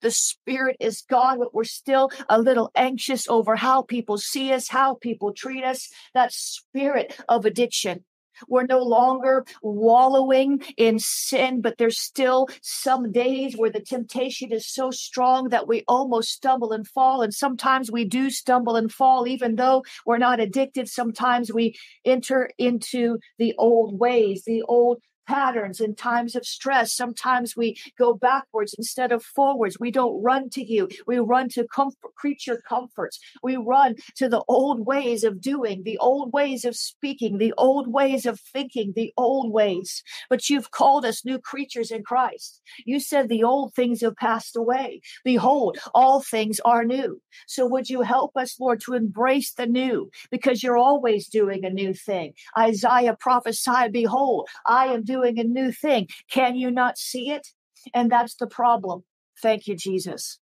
The 0.00 0.10
spirit 0.10 0.76
is 0.80 1.02
gone, 1.02 1.38
but 1.38 1.54
we're 1.54 1.64
still 1.64 2.10
a 2.28 2.40
little 2.40 2.70
anxious 2.74 3.28
over 3.28 3.56
how 3.56 3.82
people 3.82 4.16
see 4.16 4.52
us, 4.52 4.68
how 4.68 4.94
people 4.94 5.32
treat 5.32 5.64
us. 5.64 5.90
That 6.14 6.32
spirit 6.32 7.18
of 7.28 7.44
addiction. 7.44 8.04
We're 8.48 8.66
no 8.66 8.82
longer 8.82 9.44
wallowing 9.62 10.62
in 10.76 10.98
sin, 10.98 11.60
but 11.60 11.78
there's 11.78 12.00
still 12.00 12.48
some 12.62 13.12
days 13.12 13.56
where 13.56 13.70
the 13.70 13.80
temptation 13.80 14.52
is 14.52 14.66
so 14.66 14.90
strong 14.90 15.48
that 15.50 15.68
we 15.68 15.84
almost 15.88 16.30
stumble 16.30 16.72
and 16.72 16.86
fall. 16.86 17.22
And 17.22 17.32
sometimes 17.32 17.90
we 17.90 18.04
do 18.04 18.30
stumble 18.30 18.76
and 18.76 18.92
fall, 18.92 19.26
even 19.26 19.56
though 19.56 19.84
we're 20.06 20.18
not 20.18 20.40
addicted. 20.40 20.88
Sometimes 20.88 21.52
we 21.52 21.74
enter 22.04 22.50
into 22.58 23.18
the 23.38 23.54
old 23.58 23.98
ways, 23.98 24.42
the 24.46 24.62
old 24.62 25.00
patterns 25.32 25.80
in 25.80 25.94
times 25.94 26.36
of 26.36 26.44
stress. 26.44 26.92
Sometimes 26.92 27.56
we 27.56 27.78
go 27.98 28.12
backwards 28.12 28.74
instead 28.76 29.12
of 29.12 29.22
forwards. 29.22 29.78
We 29.80 29.90
don't 29.90 30.22
run 30.22 30.50
to 30.50 30.62
you. 30.62 30.90
We 31.06 31.18
run 31.20 31.48
to 31.50 31.66
comfort, 31.74 32.14
creature 32.16 32.62
comforts. 32.68 33.18
We 33.42 33.56
run 33.56 33.94
to 34.16 34.28
the 34.28 34.44
old 34.46 34.86
ways 34.86 35.24
of 35.24 35.40
doing, 35.40 35.84
the 35.84 35.96
old 35.98 36.34
ways 36.34 36.66
of 36.66 36.76
speaking, 36.76 37.38
the 37.38 37.54
old 37.56 37.90
ways 37.90 38.26
of 38.26 38.40
thinking, 38.40 38.92
the 38.94 39.14
old 39.16 39.50
ways. 39.50 40.02
But 40.28 40.50
you've 40.50 40.70
called 40.70 41.06
us 41.06 41.24
new 41.24 41.38
creatures 41.38 41.90
in 41.90 42.02
Christ. 42.02 42.60
You 42.84 43.00
said 43.00 43.28
the 43.28 43.42
old 43.42 43.74
things 43.74 44.02
have 44.02 44.16
passed 44.16 44.54
away. 44.54 45.00
Behold, 45.24 45.78
all 45.94 46.20
things 46.20 46.60
are 46.60 46.84
new. 46.84 47.22
So 47.46 47.66
would 47.66 47.88
you 47.88 48.02
help 48.02 48.36
us, 48.36 48.60
Lord, 48.60 48.80
to 48.82 48.92
embrace 48.92 49.54
the 49.54 49.66
new 49.66 50.10
because 50.30 50.62
you're 50.62 50.76
always 50.76 51.26
doing 51.26 51.64
a 51.64 51.70
new 51.70 51.94
thing. 51.94 52.34
Isaiah 52.58 53.16
prophesied, 53.18 53.92
behold, 53.92 54.48
I 54.66 54.88
am 54.88 55.04
doing 55.04 55.21
a 55.24 55.44
new 55.44 55.72
thing. 55.72 56.08
Can 56.30 56.56
you 56.56 56.70
not 56.70 56.98
see 56.98 57.30
it? 57.30 57.48
And 57.94 58.10
that's 58.10 58.34
the 58.34 58.46
problem. 58.46 59.04
Thank 59.40 59.66
you, 59.66 59.76
Jesus. 59.76 60.38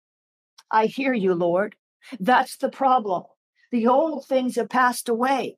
I 0.71 0.87
hear 0.87 1.13
you, 1.13 1.35
Lord. 1.35 1.77
That's 2.21 2.57
the 2.57 2.69
problem. 2.69 3.25
The 3.73 3.87
old 3.87 4.27
things 4.27 4.57
have 4.57 4.69
passed 4.69 5.09
away, 5.09 5.57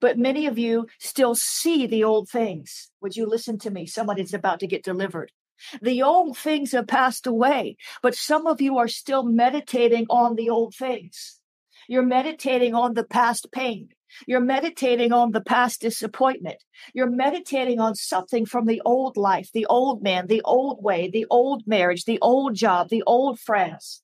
but 0.00 0.16
many 0.16 0.46
of 0.46 0.58
you 0.58 0.86
still 0.98 1.34
see 1.34 1.86
the 1.86 2.04
old 2.04 2.28
things. 2.28 2.90
Would 3.02 3.16
you 3.16 3.26
listen 3.26 3.58
to 3.58 3.70
me? 3.70 3.86
Somebody's 3.86 4.32
about 4.32 4.60
to 4.60 4.66
get 4.66 4.84
delivered. 4.84 5.32
The 5.80 6.02
old 6.02 6.36
things 6.36 6.72
have 6.72 6.86
passed 6.86 7.26
away, 7.26 7.76
but 8.02 8.14
some 8.14 8.46
of 8.46 8.60
you 8.60 8.78
are 8.78 8.88
still 8.88 9.22
meditating 9.22 10.06
on 10.08 10.34
the 10.36 10.50
old 10.50 10.74
things. 10.74 11.40
You're 11.88 12.02
meditating 12.02 12.74
on 12.74 12.94
the 12.94 13.04
past 13.04 13.48
pain. 13.52 13.90
You're 14.26 14.40
meditating 14.40 15.12
on 15.12 15.32
the 15.32 15.40
past 15.40 15.80
disappointment. 15.80 16.62
You're 16.94 17.10
meditating 17.10 17.80
on 17.80 17.94
something 17.94 18.46
from 18.46 18.66
the 18.66 18.80
old 18.84 19.16
life, 19.16 19.50
the 19.52 19.66
old 19.66 20.02
man, 20.02 20.26
the 20.26 20.42
old 20.44 20.82
way, 20.82 21.10
the 21.10 21.26
old 21.30 21.64
marriage, 21.66 22.04
the 22.04 22.18
old 22.20 22.54
job, 22.54 22.88
the 22.88 23.02
old 23.06 23.38
friends. 23.38 24.02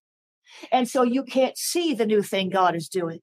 And 0.72 0.88
so 0.88 1.02
you 1.02 1.22
can't 1.22 1.56
see 1.56 1.94
the 1.94 2.06
new 2.06 2.22
thing 2.22 2.48
God 2.48 2.74
is 2.74 2.88
doing. 2.88 3.20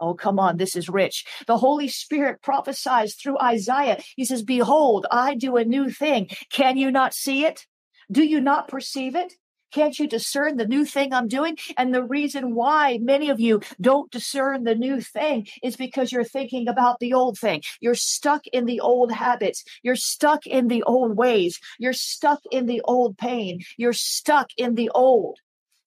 Oh, 0.00 0.14
come 0.14 0.38
on. 0.38 0.56
This 0.56 0.76
is 0.76 0.88
rich. 0.88 1.24
The 1.46 1.58
Holy 1.58 1.88
Spirit 1.88 2.40
prophesies 2.42 3.14
through 3.14 3.40
Isaiah. 3.40 4.00
He 4.16 4.24
says, 4.24 4.42
Behold, 4.42 5.06
I 5.10 5.34
do 5.34 5.56
a 5.56 5.64
new 5.64 5.90
thing. 5.90 6.28
Can 6.50 6.76
you 6.76 6.90
not 6.90 7.14
see 7.14 7.44
it? 7.44 7.66
Do 8.10 8.22
you 8.22 8.40
not 8.40 8.68
perceive 8.68 9.16
it? 9.16 9.34
Can't 9.70 9.98
you 9.98 10.08
discern 10.08 10.56
the 10.56 10.66
new 10.66 10.84
thing 10.84 11.12
I'm 11.12 11.28
doing? 11.28 11.56
And 11.76 11.94
the 11.94 12.02
reason 12.02 12.54
why 12.54 12.98
many 13.02 13.28
of 13.28 13.38
you 13.40 13.60
don't 13.80 14.10
discern 14.10 14.64
the 14.64 14.74
new 14.74 15.00
thing 15.00 15.46
is 15.62 15.76
because 15.76 16.10
you're 16.10 16.24
thinking 16.24 16.68
about 16.68 17.00
the 17.00 17.12
old 17.12 17.38
thing. 17.38 17.62
You're 17.80 17.94
stuck 17.94 18.46
in 18.48 18.64
the 18.64 18.80
old 18.80 19.12
habits. 19.12 19.64
You're 19.82 19.96
stuck 19.96 20.46
in 20.46 20.68
the 20.68 20.82
old 20.84 21.16
ways. 21.16 21.58
You're 21.78 21.92
stuck 21.92 22.40
in 22.50 22.66
the 22.66 22.80
old 22.84 23.18
pain. 23.18 23.60
You're 23.76 23.92
stuck 23.92 24.48
in 24.56 24.74
the 24.74 24.90
old. 24.94 25.38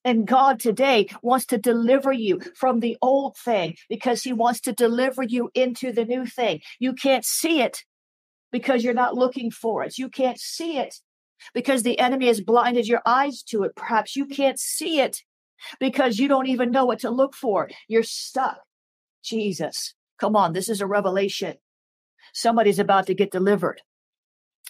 And 0.03 0.25
God 0.25 0.59
today 0.59 1.07
wants 1.21 1.45
to 1.47 1.57
deliver 1.57 2.11
you 2.11 2.39
from 2.55 2.79
the 2.79 2.97
old 3.01 3.37
thing 3.37 3.75
because 3.87 4.23
he 4.23 4.33
wants 4.33 4.61
to 4.61 4.73
deliver 4.73 5.23
you 5.23 5.51
into 5.53 5.91
the 5.91 6.05
new 6.05 6.25
thing. 6.25 6.61
You 6.79 6.93
can't 6.93 7.25
see 7.25 7.61
it 7.61 7.83
because 8.51 8.83
you're 8.83 8.93
not 8.93 9.15
looking 9.15 9.51
for 9.51 9.83
it. 9.83 9.97
You 9.97 10.09
can't 10.09 10.39
see 10.39 10.77
it 10.77 10.95
because 11.53 11.83
the 11.83 11.99
enemy 11.99 12.27
has 12.27 12.41
blinded 12.41 12.87
your 12.87 13.01
eyes 13.05 13.41
to 13.43 13.63
it. 13.63 13.75
Perhaps 13.75 14.15
you 14.15 14.25
can't 14.25 14.59
see 14.59 14.99
it 14.99 15.17
because 15.79 16.19
you 16.19 16.27
don't 16.27 16.47
even 16.47 16.71
know 16.71 16.85
what 16.85 16.99
to 16.99 17.09
look 17.09 17.35
for. 17.35 17.69
You're 17.87 18.03
stuck. 18.03 18.59
Jesus, 19.23 19.93
come 20.19 20.35
on, 20.35 20.53
this 20.53 20.69
is 20.69 20.81
a 20.81 20.87
revelation. 20.87 21.55
Somebody's 22.33 22.79
about 22.79 23.07
to 23.07 23.13
get 23.13 23.31
delivered. 23.31 23.81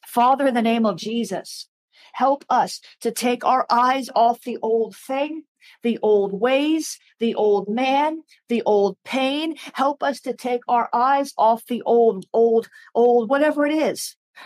Father, 0.05 0.47
in 0.47 0.53
the 0.53 0.61
name 0.61 0.85
of 0.85 0.97
Jesus, 0.97 1.69
help 2.13 2.43
us 2.49 2.81
to 3.01 3.11
take 3.11 3.45
our 3.45 3.65
eyes 3.69 4.09
off 4.15 4.41
the 4.43 4.57
old 4.61 4.95
thing, 4.95 5.43
the 5.83 5.99
old 6.01 6.33
ways, 6.33 6.97
the 7.19 7.35
old 7.35 7.69
man, 7.69 8.23
the 8.49 8.63
old 8.63 8.97
pain. 9.05 9.55
Help 9.73 10.03
us 10.03 10.19
to 10.21 10.33
take 10.33 10.61
our 10.67 10.89
eyes 10.91 11.33
off 11.37 11.65
the 11.67 11.81
old, 11.83 12.25
old, 12.33 12.67
old, 12.95 13.29
whatever 13.29 13.65
it 13.65 13.73
is, 13.73 14.17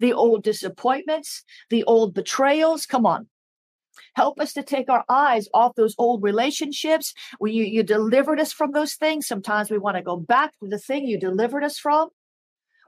the 0.00 0.12
old 0.12 0.42
disappointments, 0.42 1.44
the 1.70 1.84
old 1.84 2.14
betrayals. 2.14 2.86
Come 2.86 3.06
on. 3.06 3.28
Help 4.14 4.40
us 4.40 4.52
to 4.54 4.62
take 4.62 4.88
our 4.88 5.04
eyes 5.08 5.48
off 5.54 5.74
those 5.74 5.94
old 5.98 6.22
relationships. 6.22 7.14
Where 7.38 7.50
you, 7.50 7.64
you 7.64 7.82
delivered 7.82 8.40
us 8.40 8.52
from 8.52 8.72
those 8.72 8.94
things. 8.94 9.26
Sometimes 9.26 9.70
we 9.70 9.78
want 9.78 9.96
to 9.96 10.02
go 10.02 10.16
back 10.16 10.52
to 10.60 10.68
the 10.68 10.78
thing 10.78 11.06
you 11.06 11.18
delivered 11.18 11.64
us 11.64 11.78
from. 11.78 12.08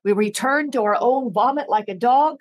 We 0.04 0.12
return 0.12 0.70
to 0.72 0.82
our 0.82 0.96
own 1.00 1.32
vomit 1.32 1.68
like 1.68 1.88
a 1.88 1.94
dog. 1.94 2.38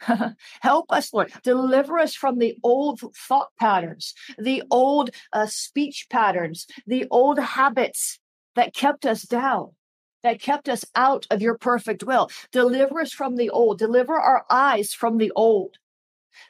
Help 0.60 0.86
us, 0.90 1.12
Lord. 1.12 1.32
Deliver 1.44 1.98
us 1.98 2.14
from 2.14 2.38
the 2.38 2.56
old 2.62 3.00
thought 3.16 3.50
patterns, 3.58 4.14
the 4.36 4.62
old 4.70 5.10
uh, 5.32 5.46
speech 5.46 6.06
patterns, 6.10 6.66
the 6.86 7.06
old 7.10 7.38
habits 7.38 8.18
that 8.56 8.74
kept 8.74 9.06
us 9.06 9.22
down 9.22 9.70
that 10.22 10.40
kept 10.40 10.68
us 10.68 10.84
out 10.94 11.26
of 11.30 11.42
your 11.42 11.56
perfect 11.56 12.02
will. 12.04 12.30
Deliver 12.50 13.00
us 13.00 13.12
from 13.12 13.36
the 13.36 13.50
old. 13.50 13.78
Deliver 13.78 14.14
our 14.14 14.44
eyes 14.50 14.92
from 14.92 15.18
the 15.18 15.32
old 15.36 15.76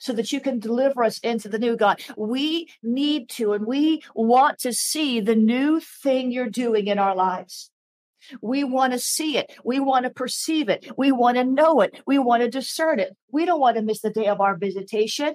so 0.00 0.12
that 0.12 0.32
you 0.32 0.40
can 0.40 0.58
deliver 0.58 1.02
us 1.02 1.18
into 1.18 1.48
the 1.48 1.58
new 1.58 1.76
God. 1.76 2.00
We 2.16 2.68
need 2.82 3.28
to 3.30 3.52
and 3.52 3.66
we 3.66 4.02
want 4.14 4.58
to 4.60 4.72
see 4.72 5.20
the 5.20 5.34
new 5.34 5.80
thing 5.80 6.30
you're 6.30 6.48
doing 6.48 6.86
in 6.86 6.98
our 6.98 7.14
lives. 7.14 7.70
We 8.40 8.62
want 8.64 8.92
to 8.92 8.98
see 8.98 9.36
it. 9.36 9.52
We 9.64 9.80
want 9.80 10.04
to 10.04 10.10
perceive 10.10 10.68
it. 10.68 10.86
We 10.96 11.10
want 11.10 11.36
to 11.38 11.44
know 11.44 11.80
it. 11.80 12.00
We 12.06 12.18
want 12.18 12.42
to 12.42 12.48
discern 12.48 13.00
it. 13.00 13.16
We 13.32 13.44
don't 13.44 13.60
want 13.60 13.76
to 13.76 13.82
miss 13.82 14.00
the 14.00 14.10
day 14.10 14.26
of 14.26 14.40
our 14.40 14.56
visitation. 14.56 15.34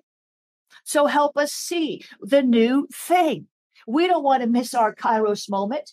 So 0.83 1.05
help 1.05 1.37
us 1.37 1.51
see 1.51 2.03
the 2.21 2.41
new 2.41 2.87
thing. 2.93 3.47
We 3.87 4.07
don't 4.07 4.23
want 4.23 4.41
to 4.43 4.49
miss 4.49 4.73
our 4.73 4.95
Kairos 4.95 5.49
moment. 5.49 5.91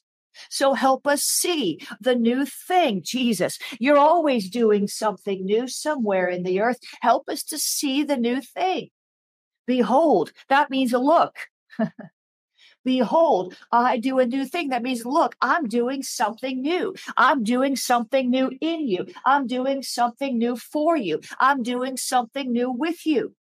So 0.50 0.75
help 0.75 1.07
us 1.07 1.23
see 1.23 1.81
the 2.00 2.14
new 2.14 2.45
thing, 2.45 3.03
Jesus. 3.05 3.59
You're 3.79 3.99
always 3.99 4.50
doing 4.50 4.87
something 4.87 5.45
new 5.45 5.69
somewhere 5.69 6.29
in 6.29 6.43
the 6.43 6.61
earth. 6.61 6.79
Help 7.00 7.29
us 7.29 7.43
to 7.45 7.59
see 7.59 8.03
the 8.03 8.17
new 8.17 8.41
thing. 8.41 8.91
Behold, 9.67 10.33
that 10.49 10.71
means 10.71 10.93
a 10.93 10.99
look. 10.99 11.37
Behold, 12.85 13.57
I 13.73 13.99
do 13.99 14.19
a 14.19 14.26
new 14.26 14.45
thing. 14.45 14.69
That 14.69 14.83
means, 14.83 15.07
look, 15.07 15.37
I'm 15.41 15.69
doing 15.69 16.03
something 16.03 16.61
new. 16.61 16.95
I'm 17.17 17.43
doing 17.43 17.76
something 17.76 18.31
new 18.31 18.53
in 18.61 18.87
you. 18.87 19.07
I'm 19.25 19.47
doing 19.47 19.83
something 19.83 20.37
new 20.37 20.57
for 20.57 20.97
you. 20.97 21.21
I'm 21.41 21.62
doing 21.62 21.97
something 21.97 22.53
new 22.53 22.71
with 22.71 23.07
you. 23.07 23.35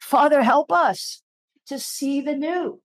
Father, 0.00 0.42
help 0.42 0.72
us 0.72 1.22
to 1.66 1.78
see 1.78 2.20
the 2.22 2.34
new. 2.34 2.80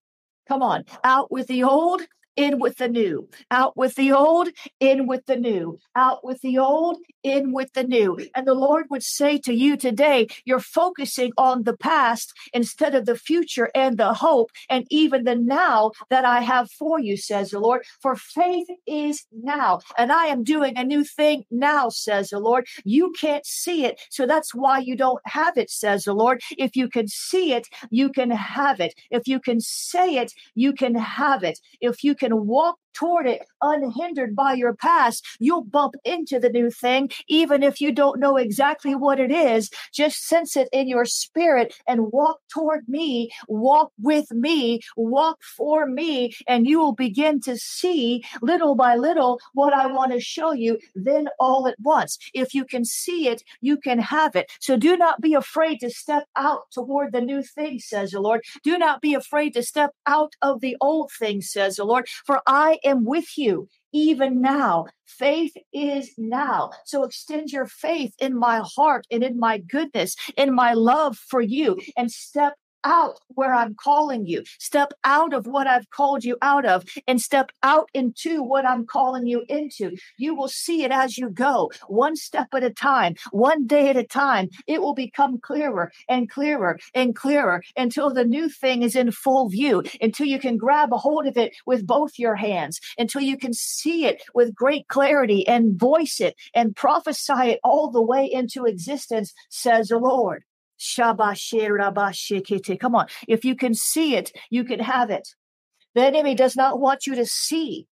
Come 0.47 0.61
on, 0.61 0.83
out 1.05 1.31
with 1.31 1.47
the 1.47 1.63
old, 1.63 2.01
in 2.35 2.59
with 2.59 2.77
the 2.77 2.87
new, 2.87 3.29
out 3.51 3.77
with 3.77 3.95
the 3.95 4.11
old, 4.11 4.49
in 4.79 5.07
with 5.07 5.25
the 5.25 5.35
new, 5.35 5.79
out 5.95 6.23
with 6.23 6.41
the 6.41 6.57
old, 6.57 6.97
in 7.23 7.53
with 7.53 7.71
the 7.73 7.83
new. 7.83 8.17
And 8.35 8.47
the 8.47 8.53
Lord 8.53 8.85
would 8.89 9.03
say 9.03 9.37
to 9.39 9.53
you 9.53 9.77
today, 9.77 10.27
you're 10.45 10.59
focusing 10.59 11.31
on 11.37 11.63
the 11.63 11.77
past 11.77 12.33
instead 12.53 12.95
of 12.95 13.05
the 13.05 13.15
future 13.15 13.69
and 13.75 13.97
the 13.97 14.13
hope 14.13 14.51
and 14.69 14.85
even 14.89 15.23
the 15.23 15.35
now 15.35 15.91
that 16.09 16.25
I 16.25 16.41
have 16.41 16.71
for 16.71 16.99
you, 16.99 17.17
says 17.17 17.51
the 17.51 17.59
Lord. 17.59 17.83
For 18.01 18.15
faith 18.15 18.67
is 18.87 19.25
now, 19.31 19.79
and 19.97 20.11
I 20.11 20.25
am 20.25 20.43
doing 20.43 20.77
a 20.77 20.83
new 20.83 21.03
thing 21.03 21.43
now, 21.51 21.89
says 21.89 22.29
the 22.29 22.39
Lord. 22.39 22.67
You 22.83 23.13
can't 23.19 23.45
see 23.45 23.85
it, 23.85 24.01
so 24.09 24.25
that's 24.25 24.53
why 24.53 24.79
you 24.79 24.95
don't 24.95 25.21
have 25.25 25.57
it, 25.57 25.69
says 25.69 26.03
the 26.03 26.13
Lord. 26.13 26.41
If 26.57 26.75
you 26.75 26.89
can 26.89 27.07
see 27.07 27.53
it, 27.53 27.67
you 27.89 28.09
can 28.09 28.31
have 28.31 28.79
it. 28.79 28.93
If 29.11 29.27
you 29.27 29.39
can 29.39 29.59
say 29.59 30.15
it, 30.15 30.33
you 30.55 30.73
can 30.73 30.95
have 30.95 31.43
it. 31.43 31.59
If 31.81 32.03
you 32.03 32.15
can 32.23 32.47
walk 32.47 32.77
toward 32.93 33.27
it 33.27 33.45
unhindered 33.61 34.35
by 34.35 34.53
your 34.53 34.73
past, 34.73 35.25
you'll 35.39 35.63
bump 35.63 35.95
into 36.03 36.39
the 36.39 36.49
new 36.49 36.69
thing, 36.69 37.09
even 37.27 37.63
if 37.63 37.81
you 37.81 37.91
don't 37.91 38.19
know 38.19 38.37
exactly 38.37 38.95
what 38.95 39.19
it 39.19 39.31
is. 39.31 39.69
Just 39.93 40.25
sense 40.27 40.55
it 40.55 40.69
in 40.71 40.87
your 40.87 41.05
spirit 41.05 41.73
and 41.87 42.11
walk 42.11 42.39
toward 42.51 42.87
me, 42.87 43.31
walk 43.47 43.91
with 43.99 44.31
me, 44.31 44.81
walk 44.97 45.39
for 45.41 45.85
me, 45.85 46.33
and 46.47 46.67
you 46.67 46.79
will 46.79 46.93
begin 46.93 47.39
to 47.41 47.57
see 47.57 48.23
little 48.41 48.75
by 48.75 48.95
little 48.95 49.39
what 49.53 49.73
I 49.73 49.87
want 49.87 50.11
to 50.11 50.19
show 50.19 50.51
you, 50.51 50.79
then 50.95 51.27
all 51.39 51.67
at 51.67 51.75
once. 51.81 52.17
If 52.33 52.53
you 52.53 52.65
can 52.65 52.85
see 52.85 53.27
it, 53.27 53.43
you 53.61 53.77
can 53.77 53.99
have 53.99 54.35
it. 54.35 54.51
So 54.59 54.77
do 54.77 54.97
not 54.97 55.21
be 55.21 55.33
afraid 55.33 55.79
to 55.79 55.89
step 55.89 56.25
out 56.35 56.63
toward 56.71 57.11
the 57.11 57.21
new 57.21 57.43
thing, 57.43 57.79
says 57.79 58.11
the 58.11 58.21
Lord. 58.21 58.41
Do 58.63 58.77
not 58.77 59.01
be 59.01 59.13
afraid 59.13 59.53
to 59.53 59.63
step 59.63 59.91
out 60.05 60.33
of 60.41 60.61
the 60.61 60.75
old 60.81 61.11
thing, 61.11 61.41
says 61.41 61.77
the 61.77 61.85
Lord, 61.85 62.07
for 62.25 62.41
I 62.47 62.79
am 62.83 63.05
with 63.05 63.37
you 63.37 63.67
even 63.93 64.41
now. 64.41 64.85
Faith 65.05 65.53
is 65.71 66.11
now. 66.17 66.71
So 66.85 67.03
extend 67.03 67.51
your 67.51 67.67
faith 67.67 68.13
in 68.19 68.37
my 68.37 68.63
heart 68.75 69.05
and 69.11 69.23
in 69.23 69.39
my 69.39 69.59
goodness, 69.59 70.15
in 70.35 70.53
my 70.53 70.73
love 70.73 71.17
for 71.17 71.41
you, 71.41 71.79
and 71.95 72.11
step 72.11 72.55
out 72.83 73.19
where 73.29 73.53
I'm 73.53 73.75
calling 73.75 74.25
you. 74.25 74.43
Step 74.59 74.93
out 75.03 75.33
of 75.33 75.47
what 75.47 75.67
I've 75.67 75.89
called 75.89 76.23
you 76.23 76.37
out 76.41 76.65
of 76.65 76.85
and 77.07 77.21
step 77.21 77.51
out 77.63 77.89
into 77.93 78.43
what 78.43 78.65
I'm 78.65 78.85
calling 78.85 79.27
you 79.27 79.43
into. 79.49 79.95
You 80.17 80.35
will 80.35 80.47
see 80.47 80.83
it 80.83 80.91
as 80.91 81.17
you 81.17 81.29
go, 81.29 81.71
one 81.87 82.15
step 82.15 82.47
at 82.53 82.63
a 82.63 82.69
time, 82.69 83.15
one 83.31 83.67
day 83.67 83.89
at 83.89 83.97
a 83.97 84.03
time. 84.03 84.49
It 84.67 84.81
will 84.81 84.93
become 84.93 85.39
clearer 85.39 85.91
and 86.09 86.29
clearer 86.29 86.79
and 86.93 87.15
clearer 87.15 87.63
until 87.75 88.13
the 88.13 88.25
new 88.25 88.49
thing 88.49 88.83
is 88.83 88.95
in 88.95 89.11
full 89.11 89.49
view, 89.49 89.83
until 90.01 90.27
you 90.27 90.39
can 90.39 90.57
grab 90.57 90.93
a 90.93 90.97
hold 90.97 91.27
of 91.27 91.37
it 91.37 91.55
with 91.65 91.87
both 91.87 92.11
your 92.17 92.35
hands, 92.35 92.79
until 92.97 93.21
you 93.21 93.37
can 93.37 93.53
see 93.53 94.05
it 94.05 94.23
with 94.33 94.55
great 94.55 94.87
clarity 94.87 95.47
and 95.47 95.79
voice 95.79 96.19
it 96.19 96.35
and 96.53 96.75
prophesy 96.75 97.51
it 97.51 97.59
all 97.63 97.91
the 97.91 98.01
way 98.01 98.25
into 98.25 98.65
existence, 98.65 99.33
says 99.49 99.87
the 99.87 99.97
Lord. 99.97 100.43
Come 102.77 102.95
on. 102.95 103.07
If 103.27 103.45
you 103.45 103.55
can 103.55 103.73
see 103.73 104.15
it, 104.15 104.31
you 104.49 104.63
can 104.63 104.79
have 104.79 105.09
it. 105.09 105.29
The 105.95 106.05
enemy 106.05 106.35
does 106.35 106.55
not 106.55 106.79
want 106.79 107.07
you 107.07 107.15
to 107.15 107.25
see 107.25 107.87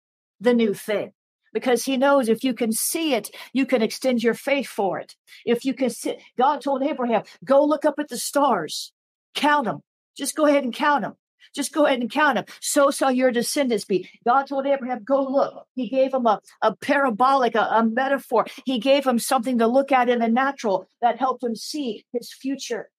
the 0.41 0.55
new 0.55 0.75
thing 0.75 1.13
because 1.53 1.85
he 1.85 1.97
knows 1.97 2.29
if 2.29 2.45
you 2.45 2.53
can 2.53 2.73
see 2.73 3.15
it, 3.15 3.31
you 3.53 3.65
can 3.65 3.81
extend 3.81 4.23
your 4.23 4.35
faith 4.35 4.67
for 4.67 4.99
it. 4.99 5.15
If 5.47 5.65
you 5.65 5.73
can 5.73 5.91
see, 5.91 6.19
God 6.37 6.61
told 6.61 6.83
Abraham, 6.83 7.23
go 7.45 7.65
look 7.65 7.85
up 7.87 7.95
at 7.99 8.09
the 8.09 8.19
stars, 8.19 8.93
count 9.35 9.65
them. 9.65 9.81
Just 10.17 10.37
go 10.37 10.47
ahead 10.47 10.65
and 10.65 10.75
count 10.75 11.03
them. 11.03 11.15
Just 11.55 11.73
go 11.73 11.87
ahead 11.87 12.01
and 12.01 12.11
count 12.11 12.37
them. 12.37 12.45
So 12.61 12.91
shall 12.91 13.13
your 13.13 13.31
descendants 13.31 13.85
be. 13.85 14.09
God 14.25 14.47
told 14.47 14.67
Abraham, 14.67 15.05
go 15.05 15.23
look. 15.23 15.67
He 15.75 15.89
gave 15.89 16.13
him 16.13 16.27
a, 16.27 16.41
a 16.63 16.75
parabolic, 16.77 17.55
a, 17.55 17.69
a 17.71 17.85
metaphor. 17.85 18.47
He 18.65 18.79
gave 18.79 19.07
him 19.07 19.19
something 19.19 19.59
to 19.59 19.67
look 19.67 19.93
at 19.93 20.09
in 20.09 20.21
the 20.21 20.29
natural 20.29 20.89
that 21.01 21.19
helped 21.19 21.43
him 21.43 21.57
see 21.57 22.05
his 22.13 22.33
future. 22.33 22.91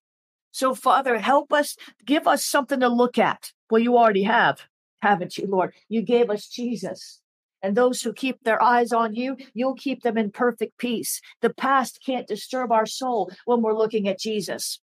So, 0.51 0.73
Father, 0.73 1.19
help 1.19 1.53
us, 1.53 1.75
give 2.05 2.27
us 2.27 2.43
something 2.43 2.79
to 2.79 2.89
look 2.89 3.17
at. 3.17 3.51
Well, 3.69 3.81
you 3.81 3.97
already 3.97 4.23
have, 4.23 4.61
haven't 5.01 5.37
you, 5.37 5.45
Lord? 5.47 5.73
You 5.89 6.01
gave 6.01 6.29
us 6.29 6.47
Jesus. 6.47 7.21
And 7.61 7.75
those 7.75 8.01
who 8.01 8.13
keep 8.13 8.43
their 8.43 8.61
eyes 8.61 8.91
on 8.91 9.15
you, 9.15 9.37
you'll 9.53 9.75
keep 9.75 10.03
them 10.03 10.17
in 10.17 10.31
perfect 10.31 10.77
peace. 10.77 11.21
The 11.41 11.53
past 11.53 11.99
can't 12.05 12.27
disturb 12.27 12.71
our 12.71 12.85
soul 12.85 13.31
when 13.45 13.61
we're 13.61 13.77
looking 13.77 14.07
at 14.07 14.19
Jesus. 14.19 14.79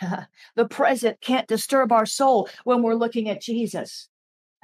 the 0.56 0.68
present 0.68 1.20
can't 1.20 1.48
disturb 1.48 1.92
our 1.92 2.06
soul 2.06 2.48
when 2.64 2.82
we're 2.82 2.94
looking 2.94 3.28
at 3.28 3.40
Jesus. 3.40 4.08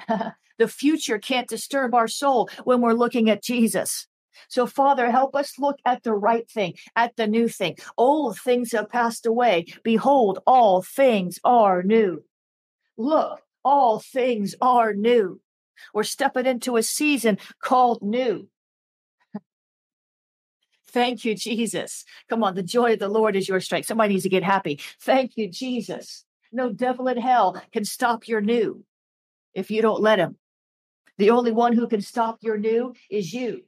the 0.59 0.69
future 0.69 1.19
can't 1.19 1.49
disturb 1.49 1.95
our 1.95 2.09
soul 2.09 2.49
when 2.65 2.81
we're 2.81 2.93
looking 2.93 3.31
at 3.31 3.43
Jesus. 3.43 4.07
So, 4.49 4.67
Father, 4.67 5.11
help 5.11 5.37
us 5.37 5.59
look 5.59 5.79
at 5.85 6.03
the 6.03 6.15
right 6.15 6.49
thing, 6.51 6.75
at 6.97 7.17
the 7.17 7.27
new 7.27 7.49
thing. 7.49 7.77
Old 7.97 8.39
things 8.39 8.73
have 8.73 8.89
passed 8.89 9.27
away. 9.27 9.67
Behold, 9.83 10.41
all 10.47 10.83
things 10.83 11.39
are 11.45 11.83
new. 11.83 12.25
Look, 12.97 13.41
all 13.65 14.01
things 14.01 14.55
are 14.61 14.95
new. 14.95 15.41
We're 15.95 16.03
stepping 16.05 16.47
into 16.47 16.77
a 16.77 16.83
season 16.83 17.39
called 17.63 18.03
new. 18.03 18.49
Thank 20.93 21.25
you, 21.25 21.35
Jesus. 21.35 22.05
Come 22.29 22.45
on, 22.45 22.55
the 22.55 22.63
joy 22.63 22.93
of 22.93 22.99
the 22.99 23.09
Lord 23.09 23.35
is 23.35 23.49
your 23.49 23.61
strength. 23.61 23.87
Somebody 23.87 24.15
needs 24.15 24.25
to 24.25 24.29
get 24.29 24.43
happy. 24.43 24.79
Thank 25.01 25.37
you, 25.37 25.49
Jesus. 25.49 26.25
No 26.53 26.71
devil 26.71 27.09
in 27.09 27.17
hell 27.17 27.61
can 27.73 27.85
stop 27.85 28.29
your 28.29 28.43
new 28.43 28.85
if 29.55 29.71
you 29.71 29.81
don't 29.81 30.03
let 30.03 30.19
him. 30.19 30.37
The 31.19 31.31
only 31.31 31.53
one 31.53 31.73
who 31.73 31.89
can 31.89 32.03
stop 32.03 32.39
your 32.43 32.59
new 32.59 32.95
is 33.11 33.33
you. 33.33 33.63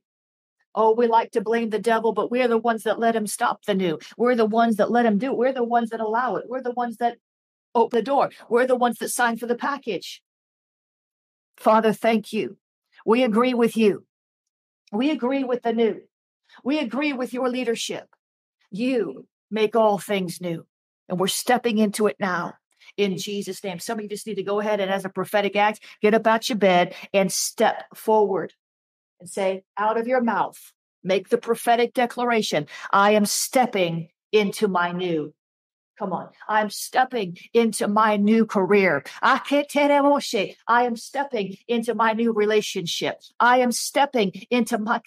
Oh, 0.75 0.93
we 0.93 1.07
like 1.07 1.31
to 1.33 1.41
blame 1.41 1.71
the 1.71 1.79
devil, 1.79 2.13
but 2.13 2.31
we're 2.31 2.49
the 2.49 2.59
ones 2.59 2.83
that 2.83 2.99
let 2.99 3.15
him 3.15 3.27
stop 3.27 3.65
the 3.65 3.75
new. 3.75 3.99
We're 4.17 4.35
the 4.35 4.45
ones 4.45 4.77
that 4.77 4.91
let 4.91 5.07
him 5.07 5.19
do 5.19 5.31
it. 5.31 5.37
We're 5.37 5.53
the 5.53 5.65
ones 5.65 5.91
that 5.91 6.01
allow 6.01 6.37
it. 6.37 6.47
We're 6.49 6.63
the 6.63 6.73
ones 6.73 6.97
that 6.97 7.19
open 7.75 7.99
the 7.99 8.03
door. 8.03 8.31
We're 8.49 8.67
the 8.67 8.77
ones 8.77 8.99
that 8.99 9.11
sign 9.11 9.37
for 9.37 9.47
the 9.47 9.55
package. 9.55 10.23
Father, 11.57 11.93
thank 11.93 12.33
you. 12.33 12.57
We 13.07 13.23
agree 13.23 13.55
with 13.55 13.77
you. 13.77 14.05
We 14.93 15.11
agree 15.11 15.45
with 15.45 15.63
the 15.63 15.73
new. 15.73 16.01
We 16.63 16.79
agree 16.79 17.13
with 17.13 17.33
your 17.33 17.49
leadership. 17.49 18.07
You 18.71 19.27
make 19.51 19.75
all 19.75 19.99
things 19.99 20.41
new. 20.41 20.67
And 21.09 21.19
we're 21.19 21.27
stepping 21.27 21.79
into 21.79 22.07
it 22.07 22.17
now 22.19 22.55
in 22.97 23.19
Jesus' 23.19 23.63
name. 23.65 23.79
Some 23.79 23.99
of 23.99 24.03
you 24.03 24.09
just 24.09 24.27
need 24.27 24.37
to 24.37 24.43
go 24.43 24.61
ahead 24.61 24.81
and, 24.81 24.91
as 24.91 25.05
a 25.05 25.11
prophetic 25.11 25.57
act, 25.57 25.81
get 26.01 26.15
up 26.15 26.27
out 26.27 26.49
your 26.49 26.59
bed 26.59 26.95
and 27.13 27.33
step 27.33 27.85
forward 27.95 28.53
and 29.21 29.29
say, 29.29 29.65
out 29.77 29.99
of 29.99 30.07
your 30.07 30.21
mouth, 30.21 30.73
make 31.03 31.29
the 31.29 31.39
prophetic 31.39 31.95
declaration 31.95 32.67
I 32.91 33.13
am 33.13 33.27
stepping 33.27 34.09
into 34.33 34.69
my 34.69 34.93
new. 34.93 35.35
Come 35.99 36.13
on. 36.13 36.29
I'm 36.49 36.71
stepping 36.71 37.37
into 37.53 37.87
my 37.87 38.17
new 38.17 38.47
career. 38.47 39.05
I 39.23 39.41
am 40.69 40.97
stepping 40.97 41.57
into 41.69 41.95
my 41.95 42.13
new 42.13 42.33
relationship. 42.33 43.21
I 43.39 43.59
am 43.59 43.71
stepping 43.71 44.33
into 44.51 44.79
my 44.79 45.01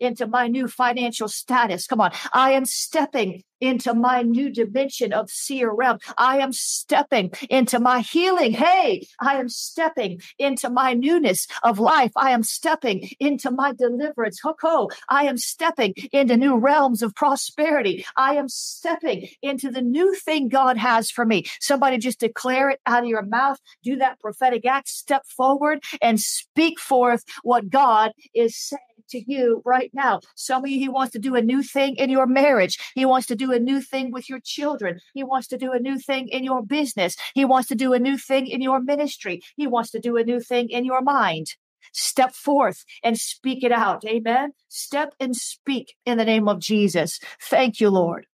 into 0.00 0.26
my 0.26 0.48
new 0.48 0.66
financial 0.66 1.28
status. 1.28 1.86
Come 1.86 2.00
on. 2.00 2.10
I 2.32 2.52
am 2.52 2.64
stepping 2.64 3.44
into 3.60 3.94
my 3.94 4.22
new 4.22 4.50
dimension 4.50 5.12
of 5.12 5.30
seer 5.30 5.70
realm. 5.70 5.98
I 6.16 6.38
am 6.38 6.52
stepping 6.52 7.32
into 7.50 7.78
my 7.78 8.00
healing. 8.00 8.52
Hey, 8.52 9.06
I 9.20 9.36
am 9.36 9.48
stepping 9.48 10.20
into 10.38 10.70
my 10.70 10.94
newness 10.94 11.46
of 11.62 11.78
life. 11.78 12.12
I 12.16 12.30
am 12.30 12.42
stepping 12.42 13.08
into 13.20 13.50
my 13.50 13.72
deliverance. 13.72 14.40
Hoko, 14.40 14.90
I 15.08 15.24
am 15.24 15.36
stepping 15.36 15.94
into 16.12 16.36
new 16.36 16.56
realms 16.56 17.02
of 17.02 17.14
prosperity. 17.14 18.04
I 18.16 18.34
am 18.34 18.48
stepping 18.48 19.28
into 19.42 19.70
the 19.70 19.82
new 19.82 20.14
thing 20.14 20.48
God 20.48 20.76
has 20.76 21.10
for 21.10 21.24
me. 21.24 21.44
Somebody 21.60 21.98
just 21.98 22.20
declare 22.20 22.70
it 22.70 22.80
out 22.86 23.02
of 23.02 23.08
your 23.08 23.22
mouth. 23.22 23.58
Do 23.82 23.96
that 23.96 24.20
prophetic 24.20 24.64
act. 24.66 24.88
Step 24.88 25.26
forward 25.26 25.82
and 26.00 26.20
speak 26.20 26.78
forth 26.78 27.24
what 27.42 27.70
God 27.70 28.12
is 28.34 28.56
saying 28.56 28.80
to 29.10 29.22
you 29.30 29.62
right 29.64 29.90
now. 29.92 30.20
Some 30.34 30.64
of 30.64 30.70
you, 30.70 30.78
He 30.78 30.88
wants 30.88 31.12
to 31.12 31.18
do 31.18 31.34
a 31.34 31.42
new 31.42 31.62
thing 31.62 31.96
in 31.96 32.10
your 32.10 32.26
marriage. 32.26 32.78
He 32.94 33.04
wants 33.04 33.26
to 33.28 33.36
do 33.36 33.52
a 33.52 33.58
new 33.58 33.80
thing 33.80 34.10
with 34.10 34.28
your 34.28 34.40
children. 34.40 35.00
He 35.14 35.24
wants 35.24 35.48
to 35.48 35.58
do 35.58 35.72
a 35.72 35.78
new 35.78 35.98
thing 35.98 36.28
in 36.28 36.44
your 36.44 36.62
business. 36.62 37.16
He 37.34 37.44
wants 37.44 37.68
to 37.68 37.74
do 37.74 37.92
a 37.92 37.98
new 37.98 38.16
thing 38.16 38.46
in 38.46 38.60
your 38.62 38.80
ministry. 38.80 39.42
He 39.56 39.66
wants 39.66 39.90
to 39.90 40.00
do 40.00 40.16
a 40.16 40.24
new 40.24 40.40
thing 40.40 40.68
in 40.70 40.84
your 40.84 41.02
mind. 41.02 41.54
Step 41.92 42.34
forth 42.34 42.84
and 43.02 43.18
speak 43.18 43.64
it 43.64 43.72
out. 43.72 44.04
Amen. 44.04 44.52
Step 44.68 45.14
and 45.18 45.34
speak 45.34 45.94
in 46.04 46.18
the 46.18 46.24
name 46.24 46.48
of 46.48 46.60
Jesus. 46.60 47.18
Thank 47.40 47.80
you, 47.80 47.90
Lord. 47.90 48.26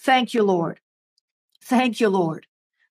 Thank 0.00 0.34
you, 0.34 0.42
Lord. 0.42 0.80
Thank 1.62 2.00
you, 2.00 2.08
Lord. 2.08 2.46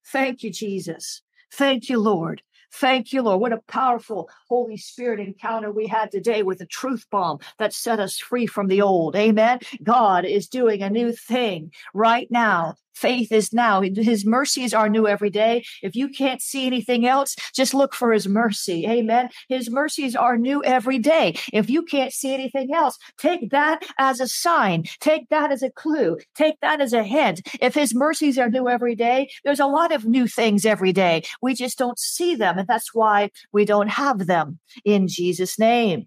Thank 0.06 0.42
you, 0.42 0.50
Jesus. 0.50 1.22
Thank 1.52 1.88
you, 1.88 1.98
Lord. 1.98 2.42
Thank 2.80 3.12
you, 3.12 3.22
Lord. 3.22 3.40
What 3.40 3.52
a 3.52 3.60
powerful 3.68 4.28
Holy 4.48 4.76
Spirit 4.76 5.20
encounter 5.20 5.70
we 5.70 5.86
had 5.86 6.10
today 6.10 6.42
with 6.42 6.58
the 6.58 6.66
truth 6.66 7.06
bomb 7.08 7.38
that 7.58 7.72
set 7.72 8.00
us 8.00 8.18
free 8.18 8.46
from 8.46 8.66
the 8.66 8.82
old. 8.82 9.14
Amen. 9.14 9.60
God 9.82 10.24
is 10.24 10.48
doing 10.48 10.82
a 10.82 10.90
new 10.90 11.12
thing 11.12 11.72
right 11.94 12.28
now 12.32 12.74
faith 12.94 13.32
is 13.32 13.52
now. 13.52 13.82
His 13.82 14.24
mercies 14.24 14.72
are 14.74 14.88
new 14.88 15.06
every 15.06 15.30
day. 15.30 15.64
If 15.82 15.96
you 15.96 16.08
can't 16.08 16.40
see 16.40 16.66
anything 16.66 17.06
else, 17.06 17.36
just 17.54 17.74
look 17.74 17.94
for 17.94 18.12
his 18.12 18.28
mercy. 18.28 18.86
Amen. 18.86 19.28
His 19.48 19.70
mercies 19.70 20.16
are 20.16 20.36
new 20.36 20.62
every 20.64 20.98
day. 20.98 21.36
If 21.52 21.68
you 21.68 21.82
can't 21.82 22.12
see 22.12 22.32
anything 22.32 22.72
else, 22.74 22.98
take 23.18 23.50
that 23.50 23.84
as 23.98 24.20
a 24.20 24.28
sign. 24.28 24.84
Take 25.00 25.28
that 25.30 25.52
as 25.52 25.62
a 25.62 25.70
clue. 25.70 26.18
Take 26.34 26.60
that 26.60 26.80
as 26.80 26.92
a 26.92 27.02
hint. 27.02 27.42
If 27.60 27.74
his 27.74 27.94
mercies 27.94 28.38
are 28.38 28.50
new 28.50 28.68
every 28.68 28.94
day, 28.94 29.28
there's 29.44 29.60
a 29.60 29.66
lot 29.66 29.92
of 29.92 30.04
new 30.04 30.26
things 30.26 30.64
every 30.64 30.92
day. 30.92 31.24
We 31.42 31.54
just 31.54 31.78
don't 31.78 31.98
see 31.98 32.34
them. 32.34 32.58
And 32.58 32.68
that's 32.68 32.94
why 32.94 33.30
we 33.52 33.64
don't 33.64 33.88
have 33.88 34.26
them 34.26 34.58
in 34.84 35.08
Jesus' 35.08 35.58
name. 35.58 36.06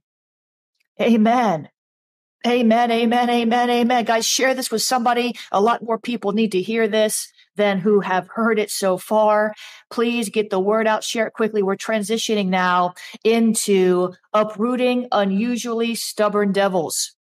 Amen. 0.99 1.69
Amen, 2.45 2.91
amen, 2.91 3.29
amen, 3.29 3.69
amen. 3.69 4.05
Guys, 4.05 4.25
share 4.25 4.53
this 4.53 4.71
with 4.71 4.81
somebody. 4.81 5.35
A 5.51 5.59
lot 5.59 5.83
more 5.83 5.99
people 5.99 6.31
need 6.31 6.51
to 6.53 6.61
hear 6.61 6.87
this. 6.87 7.31
than 7.57 7.79
who 7.79 7.99
have 7.99 8.27
heard 8.27 8.59
it 8.59 8.71
so 8.71 8.97
far. 8.97 9.53
Please 9.89 10.29
get 10.29 10.49
the 10.49 10.59
word 10.59 10.87
out, 10.87 11.03
share 11.03 11.27
it 11.27 11.33
quickly. 11.33 11.61
We're 11.61 11.75
transitioning 11.75 12.47
now 12.47 12.93
into 13.23 14.13
uprooting 14.33 15.07
unusually 15.11 15.95
stubborn 15.95 16.51
devils. 16.53 17.15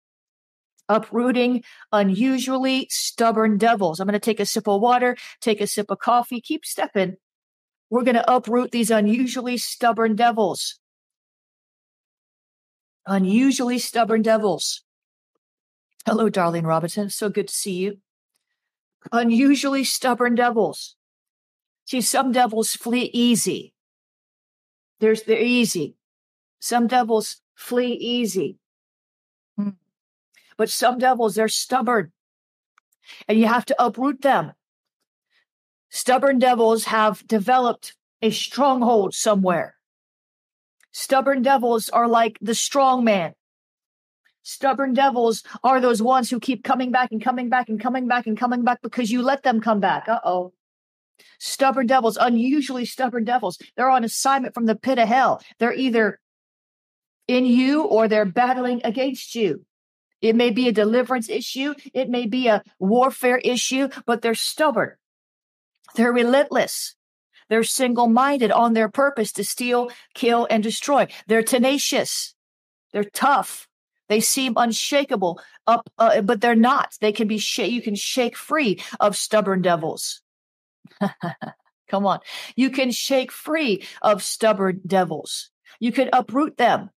Uprooting 0.88 1.62
unusually 1.92 2.88
stubborn 2.90 3.58
devils. 3.58 4.00
I'm 4.00 4.06
going 4.06 4.14
to 4.14 4.18
take 4.18 4.40
a 4.40 4.46
sip 4.46 4.66
of 4.66 4.80
water, 4.80 5.16
take 5.40 5.60
a 5.60 5.66
sip 5.66 5.90
of 5.90 5.98
coffee, 5.98 6.40
keep 6.40 6.64
stepping. 6.64 7.16
We're 7.90 8.04
going 8.04 8.16
to 8.16 8.34
uproot 8.34 8.70
these 8.70 8.90
unusually 8.90 9.58
stubborn 9.58 10.16
devils. 10.16 10.78
Unusually 13.06 13.78
stubborn 13.78 14.22
devils. 14.22 14.82
Hello, 16.04 16.28
Darlene 16.28 16.66
Robinson. 16.66 17.10
So 17.10 17.28
good 17.28 17.48
to 17.48 17.54
see 17.54 17.74
you. 17.74 17.98
Unusually 19.12 19.84
stubborn 19.84 20.34
devils. 20.34 20.96
See, 21.84 22.00
some 22.00 22.32
devils 22.32 22.70
flee 22.70 23.10
easy. 23.12 23.72
There's 25.00 25.22
they're 25.22 25.40
easy. 25.40 25.96
Some 26.60 26.86
devils 26.86 27.40
flee 27.54 27.92
easy. 27.92 28.58
Hmm. 29.56 29.70
But 30.56 30.70
some 30.70 30.98
devils, 30.98 31.34
they're 31.34 31.48
stubborn. 31.48 32.12
And 33.28 33.38
you 33.38 33.46
have 33.46 33.64
to 33.66 33.84
uproot 33.84 34.22
them. 34.22 34.52
Stubborn 35.90 36.38
devils 36.38 36.84
have 36.84 37.26
developed 37.26 37.96
a 38.22 38.30
stronghold 38.30 39.14
somewhere. 39.14 39.74
Stubborn 40.92 41.42
devils 41.42 41.88
are 41.88 42.08
like 42.08 42.38
the 42.40 42.54
strong 42.54 43.04
man. 43.04 43.34
Stubborn 44.42 44.92
devils 44.92 45.42
are 45.62 45.80
those 45.80 46.02
ones 46.02 46.28
who 46.28 46.40
keep 46.40 46.64
coming 46.64 46.90
back 46.90 47.12
and 47.12 47.22
coming 47.22 47.48
back 47.48 47.68
and 47.68 47.80
coming 47.80 48.08
back 48.08 48.26
and 48.26 48.36
coming 48.36 48.64
back 48.64 48.80
because 48.82 49.10
you 49.10 49.22
let 49.22 49.42
them 49.42 49.60
come 49.60 49.80
back. 49.80 50.08
Uh 50.08 50.20
oh. 50.24 50.52
Stubborn 51.38 51.86
devils, 51.86 52.18
unusually 52.20 52.84
stubborn 52.84 53.24
devils. 53.24 53.58
They're 53.76 53.90
on 53.90 54.04
assignment 54.04 54.54
from 54.54 54.66
the 54.66 54.74
pit 54.74 54.98
of 54.98 55.08
hell. 55.08 55.40
They're 55.58 55.74
either 55.74 56.20
in 57.28 57.46
you 57.46 57.84
or 57.84 58.08
they're 58.08 58.24
battling 58.24 58.80
against 58.84 59.34
you. 59.34 59.64
It 60.20 60.36
may 60.36 60.50
be 60.50 60.68
a 60.68 60.72
deliverance 60.72 61.28
issue, 61.28 61.74
it 61.92 62.08
may 62.08 62.26
be 62.26 62.46
a 62.46 62.62
warfare 62.78 63.38
issue, 63.38 63.88
but 64.06 64.22
they're 64.22 64.34
stubborn. 64.34 64.92
They're 65.96 66.12
relentless. 66.12 66.94
They're 67.48 67.64
single 67.64 68.08
minded 68.08 68.50
on 68.50 68.72
their 68.72 68.88
purpose 68.88 69.32
to 69.32 69.44
steal, 69.44 69.90
kill, 70.14 70.46
and 70.48 70.62
destroy. 70.62 71.08
They're 71.26 71.42
tenacious. 71.42 72.34
They're 72.92 73.04
tough. 73.04 73.68
They 74.12 74.20
seem 74.20 74.52
unshakable 74.58 75.40
up, 75.66 75.90
uh, 75.96 76.20
but 76.20 76.42
they're 76.42 76.54
not. 76.54 76.92
They 77.00 77.12
can 77.12 77.28
be 77.28 77.38
sh- 77.38 77.60
you 77.60 77.80
can 77.80 77.94
shake 77.94 78.36
free 78.36 78.78
of 79.00 79.16
stubborn 79.16 79.62
devils. 79.62 80.20
Come 81.88 82.04
on. 82.04 82.20
You 82.54 82.68
can 82.68 82.90
shake 82.90 83.32
free 83.32 83.86
of 84.02 84.22
stubborn 84.22 84.82
devils. 84.86 85.48
You 85.80 85.92
can 85.92 86.10
uproot 86.12 86.58
them. 86.58 86.90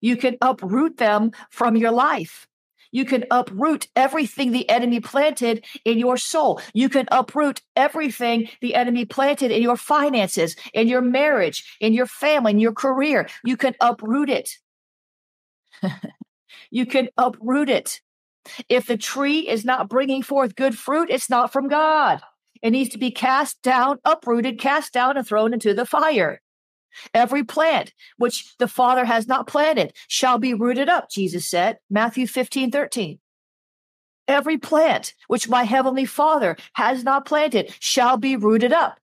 You 0.00 0.16
can 0.16 0.36
uproot 0.40 0.98
them 0.98 1.32
from 1.50 1.74
your 1.74 1.90
life. 1.90 2.46
You 2.92 3.04
can 3.04 3.24
uproot 3.32 3.88
everything 3.96 4.52
the 4.52 4.68
enemy 4.68 5.00
planted 5.00 5.64
in 5.84 5.98
your 5.98 6.16
soul. 6.16 6.60
You 6.74 6.88
can 6.88 7.08
uproot 7.10 7.60
everything 7.74 8.50
the 8.60 8.76
enemy 8.76 9.04
planted 9.04 9.50
in 9.50 9.62
your 9.62 9.76
finances, 9.76 10.54
in 10.72 10.86
your 10.86 11.02
marriage, 11.02 11.76
in 11.80 11.92
your 11.92 12.06
family, 12.06 12.52
in 12.52 12.60
your 12.60 12.72
career. 12.72 13.28
You 13.44 13.56
can 13.56 13.74
uproot 13.80 14.30
it. 14.30 14.58
You 16.70 16.86
can 16.86 17.08
uproot 17.16 17.68
it. 17.68 18.00
If 18.68 18.86
the 18.86 18.96
tree 18.96 19.48
is 19.48 19.64
not 19.64 19.88
bringing 19.88 20.22
forth 20.22 20.56
good 20.56 20.76
fruit, 20.76 21.10
it's 21.10 21.28
not 21.28 21.52
from 21.52 21.68
God. 21.68 22.20
It 22.62 22.70
needs 22.70 22.90
to 22.90 22.98
be 22.98 23.10
cast 23.10 23.60
down, 23.62 23.98
uprooted, 24.04 24.58
cast 24.58 24.92
down, 24.92 25.16
and 25.16 25.26
thrown 25.26 25.52
into 25.52 25.74
the 25.74 25.86
fire. 25.86 26.40
Every 27.14 27.44
plant 27.44 27.92
which 28.16 28.56
the 28.58 28.68
Father 28.68 29.04
has 29.04 29.28
not 29.28 29.46
planted 29.46 29.92
shall 30.08 30.38
be 30.38 30.54
rooted 30.54 30.88
up, 30.88 31.10
Jesus 31.10 31.48
said, 31.48 31.78
Matthew 31.90 32.26
15, 32.26 32.70
13. 32.70 33.18
Every 34.26 34.58
plant 34.58 35.14
which 35.28 35.48
my 35.48 35.62
heavenly 35.62 36.04
Father 36.04 36.56
has 36.74 37.04
not 37.04 37.24
planted 37.24 37.74
shall 37.80 38.16
be 38.16 38.36
rooted 38.36 38.72
up. 38.72 38.98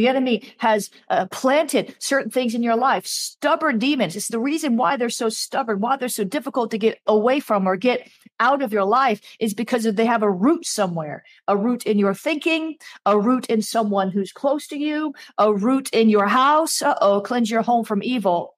The 0.00 0.08
enemy 0.08 0.54
has 0.56 0.88
uh, 1.10 1.26
planted 1.26 1.94
certain 1.98 2.30
things 2.30 2.54
in 2.54 2.62
your 2.62 2.74
life, 2.74 3.06
stubborn 3.06 3.78
demons. 3.78 4.16
It's 4.16 4.28
the 4.28 4.40
reason 4.40 4.78
why 4.78 4.96
they're 4.96 5.10
so 5.10 5.28
stubborn, 5.28 5.80
why 5.80 5.98
they're 5.98 6.08
so 6.08 6.24
difficult 6.24 6.70
to 6.70 6.78
get 6.78 7.00
away 7.06 7.38
from 7.38 7.66
or 7.66 7.76
get 7.76 8.08
out 8.38 8.62
of 8.62 8.72
your 8.72 8.86
life 8.86 9.20
is 9.40 9.52
because 9.52 9.84
they 9.84 10.06
have 10.06 10.22
a 10.22 10.30
root 10.30 10.64
somewhere, 10.64 11.22
a 11.46 11.54
root 11.54 11.82
in 11.82 11.98
your 11.98 12.14
thinking, 12.14 12.76
a 13.04 13.20
root 13.20 13.44
in 13.48 13.60
someone 13.60 14.10
who's 14.10 14.32
close 14.32 14.66
to 14.68 14.78
you, 14.78 15.12
a 15.36 15.52
root 15.52 15.90
in 15.92 16.08
your 16.08 16.28
house. 16.28 16.80
Uh 16.80 16.94
oh, 17.02 17.20
cleanse 17.20 17.50
your 17.50 17.60
home 17.60 17.84
from 17.84 18.02
evil. 18.02 18.56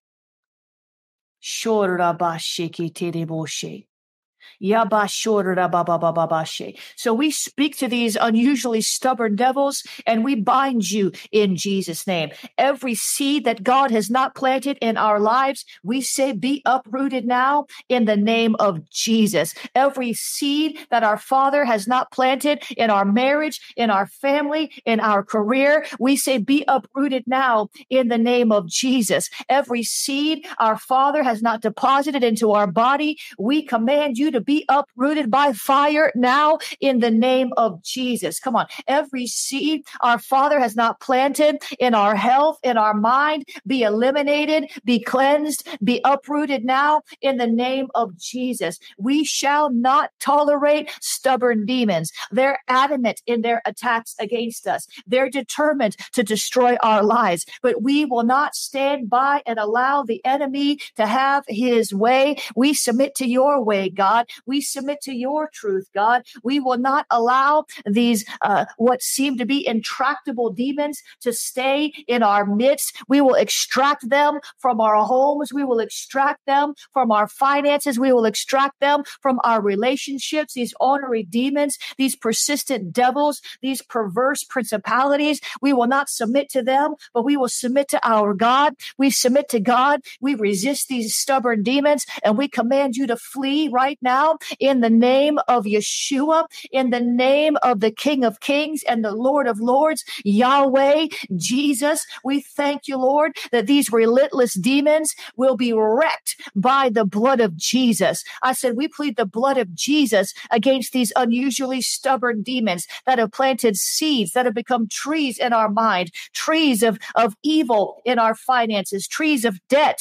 So 6.96 7.14
we 7.14 7.30
speak 7.30 7.76
to 7.78 7.88
these 7.88 8.16
unusually 8.20 8.80
stubborn 8.80 9.34
devils 9.34 9.82
and 10.06 10.24
we 10.24 10.36
bind 10.36 10.88
you 10.90 11.10
in 11.32 11.56
Jesus' 11.56 12.06
name. 12.06 12.30
Every 12.58 12.94
seed 12.94 13.44
that 13.44 13.64
God 13.64 13.90
has 13.90 14.08
not 14.08 14.36
planted 14.36 14.78
in 14.80 14.96
our 14.96 15.18
lives, 15.18 15.64
we 15.82 16.00
say 16.00 16.30
be 16.32 16.62
uprooted 16.64 17.26
now 17.26 17.66
in 17.88 18.04
the 18.04 18.16
name 18.16 18.54
of 18.60 18.88
Jesus. 18.88 19.54
Every 19.74 20.12
seed 20.12 20.78
that 20.90 21.02
our 21.02 21.18
Father 21.18 21.64
has 21.64 21.88
not 21.88 22.12
planted 22.12 22.62
in 22.76 22.88
our 22.90 23.04
marriage, 23.04 23.60
in 23.76 23.90
our 23.90 24.06
family, 24.06 24.70
in 24.86 25.00
our 25.00 25.24
career, 25.24 25.84
we 25.98 26.14
say 26.16 26.38
be 26.38 26.64
uprooted 26.68 27.24
now 27.26 27.68
in 27.90 28.08
the 28.08 28.18
name 28.18 28.52
of 28.52 28.68
Jesus. 28.68 29.28
Every 29.48 29.82
seed 29.82 30.46
our 30.58 30.78
Father 30.78 31.22
has 31.22 31.42
not 31.42 31.62
deposited 31.62 32.22
into 32.22 32.52
our 32.52 32.66
body, 32.66 33.18
we 33.38 33.62
command 33.62 34.18
you 34.18 34.30
to 34.30 34.40
be 34.40 34.51
be 34.52 34.66
uprooted 34.68 35.30
by 35.30 35.50
fire 35.54 36.12
now 36.14 36.58
in 36.78 37.00
the 37.00 37.10
name 37.10 37.50
of 37.56 37.82
Jesus. 37.82 38.38
Come 38.38 38.54
on. 38.54 38.66
Every 38.86 39.26
seed 39.26 39.82
our 40.02 40.18
Father 40.18 40.60
has 40.60 40.76
not 40.76 41.00
planted 41.00 41.56
in 41.78 41.94
our 41.94 42.14
health, 42.14 42.58
in 42.62 42.76
our 42.76 42.92
mind, 42.92 43.44
be 43.66 43.82
eliminated, 43.82 44.70
be 44.84 45.00
cleansed, 45.00 45.66
be 45.82 46.02
uprooted 46.04 46.66
now 46.66 47.00
in 47.22 47.38
the 47.38 47.46
name 47.46 47.86
of 47.94 48.14
Jesus. 48.18 48.78
We 48.98 49.24
shall 49.24 49.70
not 49.72 50.10
tolerate 50.20 50.90
stubborn 51.00 51.64
demons. 51.64 52.12
They're 52.30 52.58
adamant 52.68 53.22
in 53.26 53.40
their 53.40 53.62
attacks 53.64 54.14
against 54.20 54.66
us. 54.66 54.86
They're 55.06 55.30
determined 55.30 55.96
to 56.12 56.22
destroy 56.22 56.76
our 56.82 57.02
lives, 57.02 57.46
but 57.62 57.80
we 57.80 58.04
will 58.04 58.24
not 58.24 58.54
stand 58.54 59.08
by 59.08 59.42
and 59.46 59.58
allow 59.58 60.02
the 60.02 60.22
enemy 60.26 60.78
to 60.96 61.06
have 61.06 61.44
his 61.48 61.94
way. 61.94 62.36
We 62.54 62.74
submit 62.74 63.14
to 63.14 63.26
your 63.26 63.64
way, 63.64 63.88
God. 63.88 64.26
We 64.46 64.60
submit 64.60 65.00
to 65.02 65.14
your 65.14 65.50
truth, 65.52 65.88
God. 65.94 66.22
We 66.42 66.60
will 66.60 66.78
not 66.78 67.06
allow 67.10 67.64
these, 67.86 68.24
uh, 68.40 68.66
what 68.76 69.02
seem 69.02 69.38
to 69.38 69.46
be 69.46 69.66
intractable 69.66 70.50
demons 70.50 71.02
to 71.20 71.32
stay 71.32 71.92
in 72.06 72.22
our 72.22 72.44
midst. 72.46 72.96
We 73.08 73.20
will 73.20 73.34
extract 73.34 74.08
them 74.08 74.40
from 74.58 74.80
our 74.80 75.04
homes. 75.04 75.52
We 75.52 75.64
will 75.64 75.80
extract 75.80 76.46
them 76.46 76.74
from 76.92 77.10
our 77.12 77.28
finances. 77.28 77.98
We 77.98 78.12
will 78.12 78.24
extract 78.24 78.80
them 78.80 79.02
from 79.20 79.40
our 79.44 79.60
relationships. 79.60 80.54
These 80.54 80.74
ornery 80.80 81.22
demons, 81.22 81.78
these 81.98 82.16
persistent 82.16 82.92
devils, 82.92 83.40
these 83.60 83.82
perverse 83.82 84.44
principalities, 84.44 85.40
we 85.60 85.72
will 85.72 85.86
not 85.86 86.08
submit 86.08 86.48
to 86.50 86.62
them, 86.62 86.94
but 87.14 87.24
we 87.24 87.36
will 87.36 87.48
submit 87.48 87.88
to 87.88 88.00
our 88.08 88.34
God. 88.34 88.74
We 88.98 89.10
submit 89.10 89.48
to 89.50 89.60
God. 89.60 90.00
We 90.20 90.34
resist 90.34 90.88
these 90.88 91.14
stubborn 91.14 91.62
demons 91.62 92.06
and 92.24 92.38
we 92.38 92.48
command 92.48 92.96
you 92.96 93.06
to 93.06 93.16
flee 93.16 93.68
right 93.68 93.98
now 94.02 94.21
in 94.58 94.80
the 94.80 94.90
name 94.90 95.38
of 95.48 95.64
Yeshua, 95.64 96.46
in 96.70 96.90
the 96.90 97.00
name 97.00 97.56
of 97.62 97.80
the 97.80 97.90
King 97.90 98.24
of 98.24 98.40
Kings 98.40 98.82
and 98.84 99.04
the 99.04 99.12
Lord 99.12 99.46
of 99.46 99.60
Lords, 99.60 100.04
Yahweh, 100.24 101.08
Jesus. 101.36 102.06
We 102.24 102.40
thank 102.40 102.88
you, 102.88 102.98
Lord, 102.98 103.36
that 103.50 103.66
these 103.66 103.92
relentless 103.92 104.54
demons 104.54 105.14
will 105.36 105.56
be 105.56 105.72
wrecked 105.72 106.36
by 106.54 106.88
the 106.88 107.04
blood 107.04 107.40
of 107.40 107.56
Jesus. 107.56 108.24
I 108.42 108.52
said, 108.52 108.76
we 108.76 108.88
plead 108.88 109.16
the 109.16 109.26
blood 109.26 109.58
of 109.58 109.74
Jesus 109.74 110.34
against 110.50 110.92
these 110.92 111.12
unusually 111.16 111.80
stubborn 111.80 112.42
demons 112.42 112.86
that 113.06 113.18
have 113.18 113.32
planted 113.32 113.76
seeds 113.76 114.32
that 114.32 114.46
have 114.46 114.54
become 114.54 114.88
trees 114.88 115.38
in 115.38 115.52
our 115.52 115.68
mind, 115.68 116.10
trees 116.32 116.82
of, 116.82 116.98
of 117.14 117.34
evil 117.42 118.02
in 118.04 118.18
our 118.18 118.34
finances, 118.34 119.06
trees 119.06 119.44
of 119.44 119.58
debt, 119.68 119.98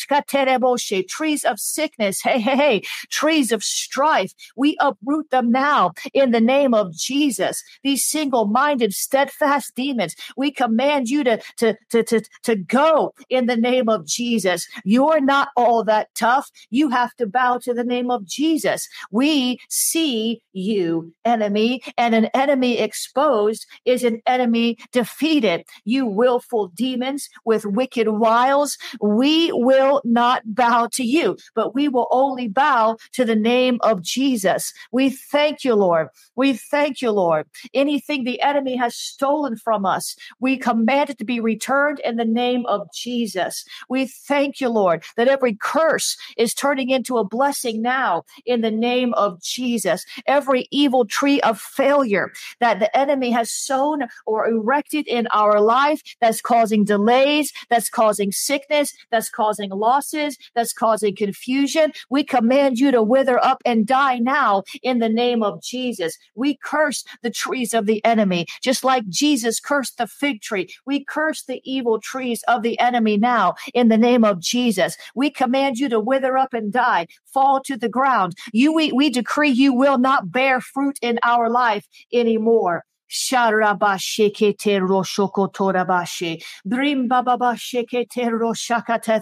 trees 1.07 1.43
of 1.45 1.59
sickness, 1.59 2.21
hey, 2.21 2.39
hey, 2.39 2.55
hey, 2.55 2.81
trees 3.09 3.51
of 3.51 3.63
stress 3.63 4.10
strife. 4.11 4.33
We 4.55 4.77
uproot 4.79 5.29
them 5.29 5.51
now 5.51 5.93
in 6.13 6.31
the 6.31 6.41
name 6.41 6.73
of 6.73 6.93
Jesus. 6.93 7.63
These 7.83 8.05
single 8.05 8.45
minded, 8.45 8.93
steadfast 8.93 9.73
demons, 9.75 10.15
we 10.35 10.51
command 10.51 11.09
you 11.09 11.23
to, 11.23 11.41
to, 11.57 11.77
to, 11.91 12.03
to, 12.03 12.21
to 12.43 12.55
go 12.55 13.13
in 13.29 13.45
the 13.45 13.55
name 13.55 13.89
of 13.89 14.05
Jesus. 14.05 14.67
You're 14.83 15.21
not 15.21 15.49
all 15.55 15.83
that 15.85 16.09
tough. 16.15 16.49
You 16.69 16.89
have 16.89 17.15
to 17.15 17.25
bow 17.25 17.59
to 17.59 17.73
the 17.73 17.83
name 17.83 18.11
of 18.11 18.25
Jesus. 18.25 18.87
We 19.11 19.59
see 19.69 20.41
you, 20.53 21.13
enemy, 21.25 21.81
and 21.97 22.13
an 22.13 22.25
enemy 22.33 22.79
exposed 22.79 23.65
is 23.85 24.03
an 24.03 24.21
enemy 24.25 24.77
defeated. 24.91 25.63
You 25.85 26.05
willful 26.05 26.67
demons 26.69 27.29
with 27.45 27.65
wicked 27.65 28.07
wiles, 28.09 28.77
we 28.99 29.51
will 29.53 30.01
not 30.03 30.41
bow 30.45 30.89
to 30.93 31.03
you, 31.03 31.37
but 31.55 31.73
we 31.73 31.87
will 31.87 32.07
only 32.11 32.47
bow 32.47 32.97
to 33.13 33.25
the 33.25 33.35
name 33.35 33.79
of 33.83 34.00
Jesus. 34.01 34.73
We 34.91 35.09
thank 35.09 35.63
you, 35.63 35.75
Lord. 35.75 36.07
We 36.35 36.53
thank 36.53 37.01
you, 37.01 37.11
Lord. 37.11 37.47
Anything 37.73 38.23
the 38.23 38.41
enemy 38.41 38.75
has 38.75 38.95
stolen 38.95 39.57
from 39.57 39.85
us, 39.85 40.15
we 40.39 40.57
command 40.57 41.09
it 41.09 41.17
to 41.19 41.25
be 41.25 41.39
returned 41.39 41.99
in 41.99 42.15
the 42.15 42.25
name 42.25 42.65
of 42.65 42.87
Jesus. 42.93 43.65
We 43.89 44.05
thank 44.05 44.59
you, 44.59 44.69
Lord, 44.69 45.03
that 45.17 45.27
every 45.27 45.55
curse 45.55 46.17
is 46.37 46.53
turning 46.53 46.89
into 46.89 47.17
a 47.17 47.25
blessing 47.25 47.81
now 47.81 48.23
in 48.45 48.61
the 48.61 48.71
name 48.71 49.13
of 49.13 49.41
Jesus. 49.41 50.05
Every 50.25 50.67
evil 50.71 51.05
tree 51.05 51.41
of 51.41 51.59
failure 51.59 52.31
that 52.59 52.79
the 52.79 52.95
enemy 52.97 53.31
has 53.31 53.51
sown 53.51 54.03
or 54.25 54.47
erected 54.47 55.07
in 55.07 55.27
our 55.27 55.59
life 55.59 56.01
that's 56.19 56.41
causing 56.41 56.83
delays, 56.83 57.51
that's 57.69 57.89
causing 57.89 58.31
sickness, 58.31 58.93
that's 59.11 59.29
causing 59.29 59.69
losses, 59.71 60.37
that's 60.55 60.73
causing 60.73 61.15
confusion. 61.15 61.91
We 62.09 62.23
command 62.23 62.79
you 62.79 62.91
to 62.91 63.03
wither 63.03 63.43
up 63.43 63.61
and 63.65 63.85
die 63.91 64.19
now 64.19 64.63
in 64.81 64.99
the 64.99 65.09
name 65.09 65.43
of 65.43 65.61
Jesus. 65.61 66.17
We 66.33 66.57
curse 66.63 67.03
the 67.23 67.29
trees 67.29 67.73
of 67.73 67.85
the 67.87 68.03
enemy, 68.05 68.45
just 68.63 68.85
like 68.85 69.05
Jesus 69.09 69.59
cursed 69.59 69.97
the 69.97 70.07
fig 70.07 70.41
tree. 70.41 70.69
We 70.85 71.03
curse 71.03 71.43
the 71.43 71.61
evil 71.65 71.99
trees 71.99 72.41
of 72.47 72.63
the 72.63 72.79
enemy 72.79 73.17
now 73.17 73.55
in 73.73 73.89
the 73.89 73.97
name 73.97 74.23
of 74.23 74.39
Jesus. 74.39 74.95
We 75.13 75.29
command 75.29 75.77
you 75.77 75.89
to 75.89 75.99
wither 75.99 76.37
up 76.37 76.53
and 76.53 76.71
die, 76.71 77.07
fall 77.33 77.59
to 77.65 77.75
the 77.75 77.89
ground. 77.89 78.35
You, 78.53 78.73
we, 78.73 78.93
we 78.93 79.09
decree 79.09 79.49
you 79.49 79.73
will 79.73 79.97
not 79.97 80.31
bear 80.31 80.61
fruit 80.61 80.97
in 81.01 81.19
our 81.23 81.49
life 81.49 81.85
anymore. 82.13 82.85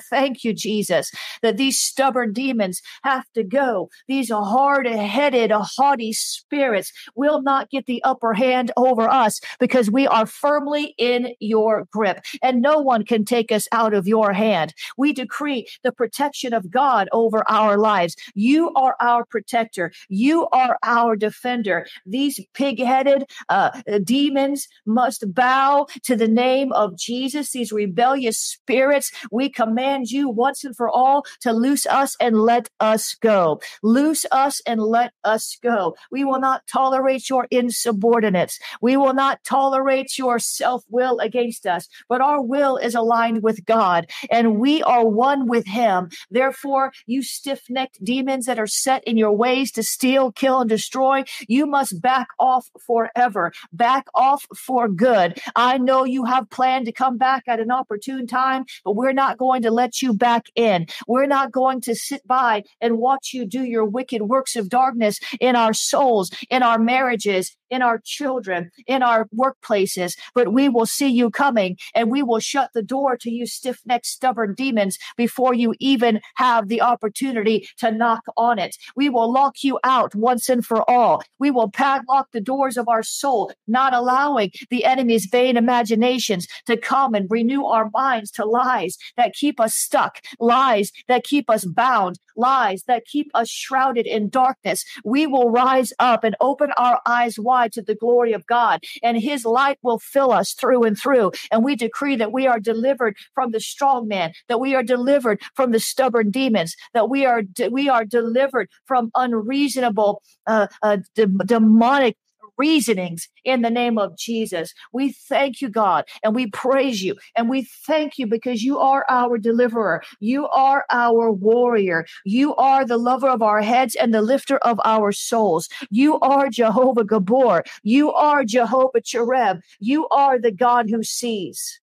Thank 0.09 0.43
you, 0.43 0.53
Jesus, 0.53 1.11
that 1.41 1.57
these 1.57 1.79
stubborn 1.79 2.33
demons 2.33 2.81
have 3.03 3.25
to 3.33 3.43
go. 3.43 3.89
These 4.07 4.29
hard 4.29 4.87
headed, 4.87 5.51
haughty 5.51 6.13
spirits 6.13 6.91
will 7.15 7.41
not 7.41 7.69
get 7.69 7.85
the 7.85 8.03
upper 8.03 8.33
hand 8.33 8.71
over 8.77 9.09
us 9.09 9.39
because 9.59 9.89
we 9.89 10.07
are 10.07 10.25
firmly 10.25 10.93
in 10.97 11.33
your 11.39 11.87
grip 11.91 12.23
and 12.41 12.61
no 12.61 12.79
one 12.79 13.05
can 13.05 13.25
take 13.25 13.51
us 13.51 13.67
out 13.71 13.93
of 13.93 14.07
your 14.07 14.33
hand. 14.33 14.73
We 14.97 15.13
decree 15.13 15.67
the 15.83 15.91
protection 15.91 16.53
of 16.53 16.69
God 16.69 17.09
over 17.11 17.43
our 17.49 17.77
lives. 17.77 18.15
You 18.35 18.71
are 18.75 18.95
our 19.01 19.25
protector. 19.25 19.91
You 20.09 20.47
are 20.49 20.77
our 20.83 21.15
defender. 21.15 21.87
These 22.05 22.39
pig 22.53 22.79
headed, 22.79 23.23
uh, 23.49 23.59
uh, 23.59 23.78
Uh, 23.91 23.99
demons 24.03 24.67
must 24.85 25.33
bow 25.33 25.87
to 26.03 26.15
the 26.15 26.27
name 26.27 26.71
of 26.73 26.97
Jesus. 26.97 27.51
These 27.51 27.71
rebellious 27.71 28.37
spirits, 28.37 29.11
we 29.31 29.49
command 29.49 30.09
you 30.09 30.29
once 30.29 30.63
and 30.63 30.75
for 30.75 30.89
all 30.89 31.25
to 31.41 31.51
loose 31.51 31.85
us 31.85 32.15
and 32.19 32.41
let 32.41 32.69
us 32.79 33.15
go. 33.21 33.61
Loose 33.83 34.25
us 34.31 34.61
and 34.65 34.81
let 34.81 35.13
us 35.23 35.57
go. 35.61 35.95
We 36.11 36.23
will 36.23 36.39
not 36.39 36.63
tolerate 36.67 37.29
your 37.29 37.47
insubordinates. 37.51 38.59
We 38.81 38.97
will 38.97 39.13
not 39.13 39.43
tolerate 39.43 40.17
your 40.17 40.39
self 40.39 40.83
will 40.89 41.19
against 41.19 41.65
us, 41.65 41.87
but 42.07 42.21
our 42.21 42.41
will 42.41 42.77
is 42.77 42.95
aligned 42.95 43.43
with 43.43 43.65
God 43.65 44.07
and 44.31 44.59
we 44.59 44.81
are 44.83 45.05
one 45.07 45.47
with 45.47 45.65
Him. 45.67 46.09
Therefore, 46.29 46.91
you 47.05 47.21
stiff 47.23 47.63
necked 47.69 48.03
demons 48.03 48.45
that 48.45 48.59
are 48.59 48.67
set 48.67 49.03
in 49.05 49.17
your 49.17 49.31
ways 49.31 49.71
to 49.73 49.83
steal, 49.83 50.31
kill, 50.31 50.61
and 50.61 50.69
destroy, 50.69 51.23
you 51.47 51.65
must 51.65 52.01
back 52.01 52.27
off 52.39 52.69
forever 52.85 53.51
back 53.71 54.07
off 54.15 54.45
for 54.55 54.87
good. 54.87 55.39
I 55.55 55.77
know 55.77 56.03
you 56.03 56.25
have 56.25 56.49
planned 56.49 56.85
to 56.85 56.91
come 56.91 57.17
back 57.17 57.43
at 57.47 57.59
an 57.59 57.71
opportune 57.71 58.27
time, 58.27 58.65
but 58.83 58.95
we're 58.95 59.13
not 59.13 59.37
going 59.37 59.61
to 59.63 59.71
let 59.71 60.01
you 60.01 60.13
back 60.13 60.47
in. 60.55 60.87
We're 61.07 61.27
not 61.27 61.51
going 61.51 61.81
to 61.81 61.95
sit 61.95 62.25
by 62.27 62.63
and 62.81 62.97
watch 62.97 63.33
you 63.33 63.45
do 63.45 63.63
your 63.63 63.85
wicked 63.85 64.23
works 64.23 64.55
of 64.55 64.69
darkness 64.69 65.19
in 65.39 65.55
our 65.55 65.73
souls, 65.73 66.31
in 66.49 66.63
our 66.63 66.79
marriages, 66.79 67.55
in 67.69 67.81
our 67.81 67.99
children, 68.03 68.71
in 68.87 69.03
our 69.03 69.27
workplaces, 69.35 70.17
but 70.33 70.53
we 70.53 70.69
will 70.69 70.85
see 70.85 71.07
you 71.07 71.29
coming 71.29 71.77
and 71.95 72.11
we 72.11 72.23
will 72.23 72.39
shut 72.39 72.71
the 72.73 72.83
door 72.83 73.17
to 73.17 73.29
you 73.29 73.45
stiff 73.45 73.79
necked, 73.85 74.05
stubborn 74.05 74.53
demons 74.55 74.97
before 75.17 75.53
you 75.53 75.73
even 75.79 76.19
have 76.35 76.67
the 76.67 76.81
opportunity 76.81 77.67
to 77.77 77.91
knock 77.91 78.23
on 78.37 78.59
it. 78.59 78.75
We 78.95 79.09
will 79.09 79.31
lock 79.31 79.63
you 79.63 79.79
out 79.83 80.15
once 80.15 80.49
and 80.49 80.65
for 80.65 80.89
all. 80.89 81.23
We 81.39 81.51
will 81.51 81.69
padlock 81.69 82.27
the 82.31 82.41
doors 82.41 82.77
of 82.77 82.87
our 82.87 83.03
soul, 83.03 83.51
not 83.67 83.93
allowing 83.93 84.51
the 84.69 84.85
enemy's 84.85 85.25
vain 85.25 85.57
imaginations 85.57 86.47
to 86.65 86.77
come 86.77 87.13
and 87.13 87.27
renew 87.29 87.65
our 87.65 87.89
minds 87.93 88.31
to 88.31 88.45
lies 88.45 88.97
that 89.17 89.33
keep 89.33 89.59
us 89.59 89.75
stuck, 89.75 90.19
lies 90.39 90.91
that 91.07 91.23
keep 91.23 91.49
us 91.49 91.65
bound, 91.65 92.19
lies 92.35 92.83
that 92.87 93.05
keep 93.05 93.29
us 93.33 93.49
shrouded 93.49 94.07
in 94.07 94.29
darkness. 94.29 94.83
We 95.03 95.27
will 95.27 95.49
rise 95.49 95.91
up 95.99 96.23
and 96.23 96.35
open 96.39 96.71
our 96.77 97.01
eyes 97.05 97.37
wide 97.37 97.58
to 97.67 97.81
the 97.81 97.95
glory 97.95 98.33
of 98.33 98.45
God, 98.47 98.83
and 99.03 99.17
his 99.17 99.45
light 99.45 99.77
will 99.81 99.99
fill 99.99 100.31
us 100.31 100.53
through 100.53 100.83
and 100.83 100.97
through. 100.97 101.31
And 101.51 101.63
we 101.63 101.75
decree 101.75 102.15
that 102.15 102.31
we 102.31 102.47
are 102.47 102.59
delivered 102.59 103.17
from 103.33 103.51
the 103.51 103.59
strong 103.59 104.07
man, 104.07 104.33
that 104.47 104.59
we 104.59 104.75
are 104.75 104.83
delivered 104.83 105.41
from 105.55 105.71
the 105.71 105.79
stubborn 105.79 106.31
demons, 106.31 106.75
that 106.93 107.09
we 107.09 107.25
are 107.25 107.43
we 107.71 107.89
are 107.89 108.05
delivered 108.05 108.69
from 108.85 109.11
unreasonable 109.15 110.21
uh, 110.47 110.67
uh, 110.81 110.97
de- 111.15 111.27
demonic 111.27 112.17
reasonings 112.59 113.29
in 113.45 113.61
the 113.61 113.69
name 113.69 113.97
of 113.97 114.17
Jesus. 114.17 114.73
We 114.93 115.13
thank 115.13 115.61
you, 115.61 115.69
God, 115.69 116.05
and 116.23 116.35
we 116.35 116.47
praise 116.47 117.01
you. 117.01 117.15
And 117.35 117.49
we 117.49 117.63
thank 117.87 118.19
you 118.19 118.27
because 118.27 118.61
you 118.63 118.77
are 118.77 119.05
our 119.09 119.37
deliverer. 119.37 120.03
You 120.19 120.47
are 120.49 120.85
our 120.91 121.31
warrior. 121.31 122.05
You 122.25 122.55
are 122.55 122.85
the 122.85 122.97
lover 122.97 123.29
of 123.29 123.41
our 123.41 123.61
heads 123.61 123.95
and 123.95 124.13
the 124.13 124.21
lifter 124.21 124.57
of 124.57 124.79
our 124.83 125.11
souls. 125.11 125.69
You 125.89 126.19
are 126.19 126.49
Jehovah 126.49 127.05
Gibbor. 127.05 127.63
You 127.83 128.11
are 128.11 128.43
Jehovah 128.43 129.01
Chereb. 129.01 129.61
You 129.79 130.07
are 130.09 130.37
the 130.37 130.51
God 130.51 130.89
who 130.89 131.01
sees. 131.01 131.79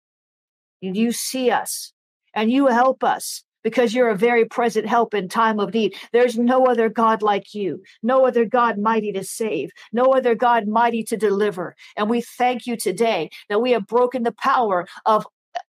And 0.83 0.97
you 0.97 1.11
see 1.13 1.51
us 1.51 1.93
and 2.35 2.53
you 2.53 2.67
help 2.67 3.03
us 3.03 3.43
because 3.67 3.93
you're 3.93 4.11
a 4.11 4.17
very 4.17 4.45
present 4.45 4.87
help 4.87 5.13
in 5.13 5.29
time 5.29 5.59
of 5.59 5.75
need. 5.75 5.93
There's 6.13 6.39
no 6.39 6.67
other 6.67 6.89
God 6.89 7.21
like 7.21 7.53
you, 7.53 7.83
no 8.01 8.25
other 8.25 8.45
God 8.45 8.79
mighty 8.79 9.11
to 9.11 9.25
save, 9.25 9.73
no 9.93 10.13
other 10.15 10.37
God 10.37 10.69
mighty 10.69 11.03
to 11.03 11.17
deliver. 11.17 11.75
And 11.97 12.09
we 12.09 12.21
thank 12.21 12.69
you 12.69 12.77
today 12.77 13.29
that 13.49 13.61
we 13.61 13.73
have 13.73 13.89
broken 13.89 14.23
the 14.23 14.31
power 14.31 14.87
of 15.05 15.27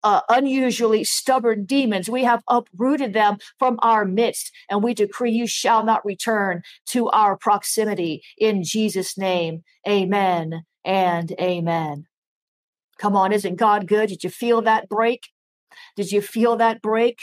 uh, 0.04 0.20
unusually 0.28 1.06
stubborn 1.06 1.64
demons. 1.64 2.10
We 2.10 2.26
have 2.26 2.44
uprooted 2.50 3.14
them 3.14 3.38
from 3.58 3.80
our 3.82 4.04
midst, 4.04 4.52
and 4.70 4.84
we 4.84 4.94
decree 4.94 5.32
you 5.32 5.48
shall 5.48 5.86
not 5.86 6.04
return 6.04 6.64
to 6.88 7.08
our 7.12 7.38
proximity. 7.38 8.22
In 8.38 8.66
Jesus' 8.66 9.18
name, 9.18 9.64
amen 9.88 10.66
and 10.84 11.32
amen. 11.40 12.08
Come 12.98 13.16
on, 13.16 13.32
isn't 13.32 13.56
God 13.56 13.88
good? 13.88 14.10
Did 14.10 14.26
you 14.26 14.30
feel 14.30 14.62
that 14.64 14.90
break? 14.90 15.30
Did 15.96 16.12
you 16.12 16.22
feel 16.22 16.58
that 16.58 16.82
break? 16.82 17.20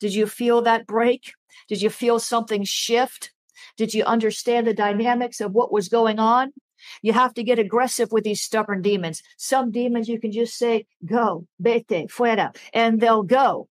Did 0.00 0.14
you 0.14 0.26
feel 0.26 0.62
that 0.62 0.86
break? 0.86 1.32
Did 1.68 1.82
you 1.82 1.90
feel 1.90 2.18
something 2.18 2.64
shift? 2.64 3.32
Did 3.76 3.94
you 3.94 4.04
understand 4.04 4.66
the 4.66 4.74
dynamics 4.74 5.40
of 5.40 5.52
what 5.52 5.72
was 5.72 5.88
going 5.88 6.18
on? 6.18 6.52
You 7.02 7.12
have 7.12 7.34
to 7.34 7.42
get 7.42 7.58
aggressive 7.58 8.12
with 8.12 8.24
these 8.24 8.42
stubborn 8.42 8.82
demons. 8.82 9.22
Some 9.36 9.70
demons 9.70 10.08
you 10.08 10.20
can 10.20 10.32
just 10.32 10.56
say, 10.56 10.86
go, 11.04 11.46
vete, 11.58 12.08
fuera, 12.08 12.54
and 12.72 13.00
they'll 13.00 13.22
go. 13.22 13.68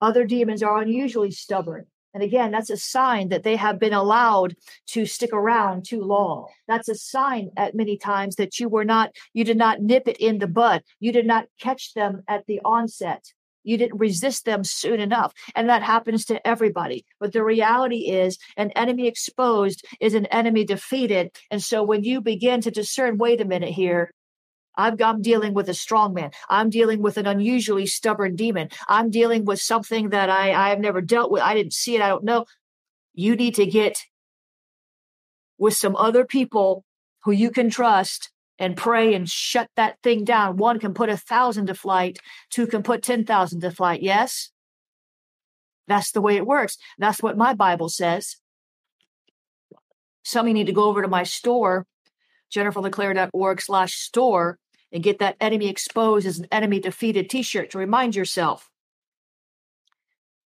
Other 0.00 0.24
demons 0.24 0.62
are 0.62 0.80
unusually 0.80 1.30
stubborn. 1.30 1.86
And 2.12 2.22
again, 2.22 2.50
that's 2.50 2.70
a 2.70 2.76
sign 2.76 3.28
that 3.28 3.44
they 3.44 3.56
have 3.56 3.78
been 3.78 3.92
allowed 3.92 4.56
to 4.88 5.06
stick 5.06 5.32
around 5.32 5.84
too 5.84 6.02
long. 6.02 6.48
That's 6.66 6.88
a 6.88 6.94
sign 6.94 7.50
at 7.56 7.74
many 7.74 7.96
times 7.96 8.36
that 8.36 8.58
you 8.58 8.68
were 8.68 8.84
not, 8.84 9.14
you 9.32 9.44
did 9.44 9.56
not 9.56 9.80
nip 9.80 10.08
it 10.08 10.16
in 10.16 10.38
the 10.38 10.48
bud. 10.48 10.82
You 10.98 11.12
did 11.12 11.26
not 11.26 11.46
catch 11.60 11.94
them 11.94 12.22
at 12.26 12.46
the 12.46 12.60
onset. 12.64 13.32
You 13.62 13.76
didn't 13.76 13.98
resist 13.98 14.44
them 14.44 14.64
soon 14.64 15.00
enough. 15.00 15.32
And 15.54 15.68
that 15.68 15.82
happens 15.82 16.24
to 16.26 16.46
everybody. 16.46 17.04
But 17.18 17.32
the 17.32 17.44
reality 17.44 18.10
is, 18.10 18.38
an 18.56 18.70
enemy 18.72 19.06
exposed 19.06 19.84
is 20.00 20.14
an 20.14 20.26
enemy 20.26 20.64
defeated. 20.64 21.30
And 21.50 21.62
so 21.62 21.82
when 21.82 22.04
you 22.04 22.20
begin 22.20 22.60
to 22.62 22.70
discern, 22.70 23.18
wait 23.18 23.40
a 23.40 23.44
minute 23.44 23.72
here, 23.72 24.12
I'm, 24.76 24.96
I'm, 25.02 25.20
dealing 25.20 25.52
with 25.52 25.68
a 25.68 25.74
strong 25.74 26.14
man. 26.14 26.30
I'm 26.48 26.70
dealing 26.70 27.02
with 27.02 27.18
an 27.18 27.26
unusually 27.26 27.86
stubborn 27.86 28.36
demon. 28.36 28.68
I'm 28.88 29.10
dealing 29.10 29.44
with 29.44 29.60
something 29.60 30.10
that 30.10 30.30
I, 30.30 30.52
I 30.52 30.70
have 30.70 30.80
never 30.80 31.00
dealt 31.02 31.30
with. 31.30 31.42
I 31.42 31.54
didn't 31.54 31.74
see 31.74 31.96
it. 31.96 32.02
I 32.02 32.08
don't 32.08 32.24
know. 32.24 32.46
You 33.12 33.36
need 33.36 33.56
to 33.56 33.66
get 33.66 33.98
with 35.58 35.74
some 35.74 35.96
other 35.96 36.24
people 36.24 36.84
who 37.24 37.32
you 37.32 37.50
can 37.50 37.68
trust 37.68 38.30
and 38.60 38.76
pray 38.76 39.14
and 39.14 39.28
shut 39.28 39.68
that 39.74 39.96
thing 40.02 40.22
down. 40.22 40.58
One 40.58 40.78
can 40.78 40.92
put 40.92 41.08
a 41.08 41.16
thousand 41.16 41.66
to 41.66 41.74
flight, 41.74 42.18
two 42.50 42.66
can 42.66 42.82
put 42.82 43.02
10,000 43.02 43.60
to 43.60 43.70
flight. 43.70 44.02
Yes? 44.02 44.50
That's 45.88 46.12
the 46.12 46.20
way 46.20 46.36
it 46.36 46.46
works. 46.46 46.76
That's 46.98 47.22
what 47.22 47.38
my 47.38 47.54
Bible 47.54 47.88
says. 47.88 48.36
Some 50.22 50.44
of 50.44 50.48
you 50.48 50.54
need 50.54 50.66
to 50.66 50.72
go 50.72 50.84
over 50.84 51.00
to 51.00 51.08
my 51.08 51.24
store, 51.24 51.86
jenniferleclaire.org 52.54 53.60
slash 53.62 53.94
store, 53.94 54.58
and 54.92 55.02
get 55.02 55.20
that 55.20 55.36
enemy 55.40 55.68
exposed 55.68 56.26
as 56.26 56.38
an 56.38 56.46
enemy 56.52 56.80
defeated 56.80 57.30
t-shirt 57.30 57.70
to 57.70 57.78
remind 57.78 58.14
yourself. 58.14 58.68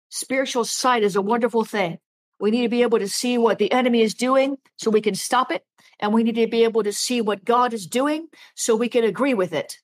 Spiritual 0.09 0.65
sight 0.65 1.03
is 1.03 1.15
a 1.15 1.21
wonderful 1.21 1.63
thing. 1.63 1.99
We 2.39 2.49
need 2.49 2.63
to 2.63 2.69
be 2.69 2.81
able 2.81 2.99
to 2.99 3.07
see 3.07 3.37
what 3.37 3.59
the 3.59 3.71
enemy 3.71 4.01
is 4.01 4.15
doing 4.15 4.57
so 4.77 4.89
we 4.89 5.01
can 5.01 5.13
stop 5.13 5.51
it. 5.51 5.63
And 5.99 6.13
we 6.13 6.23
need 6.23 6.35
to 6.35 6.47
be 6.47 6.63
able 6.63 6.83
to 6.83 6.93
see 6.93 7.21
what 7.21 7.45
God 7.45 7.73
is 7.73 7.85
doing 7.85 8.27
so 8.55 8.75
we 8.75 8.89
can 8.89 9.03
agree 9.03 9.33
with 9.33 9.53
it. 9.53 9.77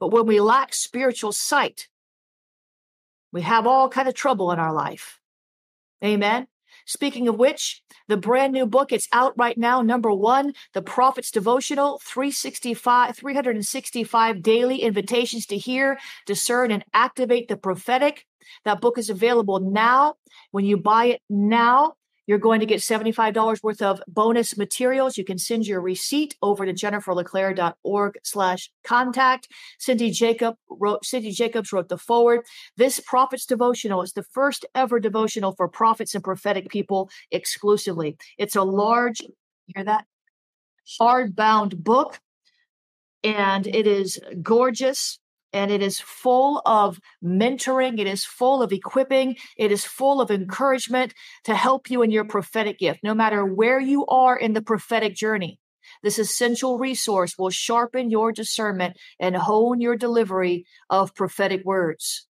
But 0.00 0.08
when 0.08 0.26
we 0.26 0.40
lack 0.40 0.74
spiritual 0.74 1.32
sight, 1.32 1.88
we 3.32 3.42
have 3.42 3.66
all 3.66 3.88
kind 3.88 4.08
of 4.08 4.14
trouble 4.14 4.50
in 4.50 4.58
our 4.58 4.72
life. 4.72 5.20
Amen. 6.04 6.48
Speaking 6.84 7.28
of 7.28 7.38
which, 7.38 7.82
the 8.08 8.16
brand 8.16 8.52
new 8.52 8.66
book, 8.66 8.92
it's 8.92 9.08
out 9.12 9.34
right 9.36 9.56
now. 9.56 9.82
Number 9.82 10.12
one, 10.12 10.54
The 10.74 10.82
Prophet's 10.82 11.30
Devotional, 11.30 12.00
365, 12.04 13.16
365 13.16 14.42
daily 14.42 14.82
invitations 14.82 15.46
to 15.46 15.56
hear, 15.56 15.98
discern, 16.26 16.70
and 16.70 16.84
activate 16.92 17.48
the 17.48 17.56
prophetic. 17.56 18.26
That 18.64 18.80
book 18.80 18.98
is 18.98 19.10
available 19.10 19.60
now. 19.60 20.16
When 20.50 20.64
you 20.64 20.76
buy 20.76 21.06
it 21.06 21.22
now, 21.30 21.94
you're 22.26 22.38
going 22.38 22.60
to 22.60 22.66
get 22.66 22.80
$75 22.80 23.62
worth 23.62 23.82
of 23.82 24.02
bonus 24.06 24.56
materials. 24.56 25.18
You 25.18 25.24
can 25.24 25.38
send 25.38 25.66
your 25.66 25.80
receipt 25.80 26.36
over 26.42 26.64
to 26.64 26.72
jenniferleclaire.org 26.72 28.18
slash 28.22 28.70
contact. 28.84 29.48
Cindy 29.78 30.10
Jacob 30.10 30.56
wrote, 30.70 31.04
Cindy 31.04 31.32
Jacobs 31.32 31.72
wrote 31.72 31.88
the 31.88 31.98
forward. 31.98 32.42
This 32.76 33.00
prophet's 33.00 33.46
devotional 33.46 34.02
is 34.02 34.12
the 34.12 34.22
first 34.22 34.64
ever 34.74 35.00
devotional 35.00 35.52
for 35.52 35.68
prophets 35.68 36.14
and 36.14 36.22
prophetic 36.22 36.68
people 36.68 37.10
exclusively. 37.30 38.16
It's 38.38 38.56
a 38.56 38.62
large, 38.62 39.20
hear 39.74 39.84
that? 39.84 40.06
Hardbound 41.00 41.78
book 41.78 42.20
and 43.24 43.66
it 43.66 43.86
is 43.86 44.18
gorgeous 44.42 45.18
and 45.52 45.70
it 45.70 45.82
is 45.82 46.00
full 46.00 46.62
of 46.64 47.00
mentoring. 47.22 47.98
It 47.98 48.06
is 48.06 48.24
full 48.24 48.62
of 48.62 48.72
equipping. 48.72 49.36
It 49.56 49.70
is 49.70 49.84
full 49.84 50.20
of 50.20 50.30
encouragement 50.30 51.14
to 51.44 51.54
help 51.54 51.90
you 51.90 52.02
in 52.02 52.10
your 52.10 52.24
prophetic 52.24 52.78
gift, 52.78 53.00
no 53.02 53.14
matter 53.14 53.44
where 53.44 53.80
you 53.80 54.06
are 54.06 54.36
in 54.36 54.52
the 54.54 54.62
prophetic 54.62 55.14
journey. 55.14 55.58
This 56.02 56.18
essential 56.18 56.78
resource 56.78 57.36
will 57.36 57.50
sharpen 57.50 58.10
your 58.10 58.32
discernment 58.32 58.96
and 59.20 59.36
hone 59.36 59.80
your 59.80 59.96
delivery 59.96 60.64
of 60.90 61.14
prophetic 61.14 61.64
words. 61.64 62.26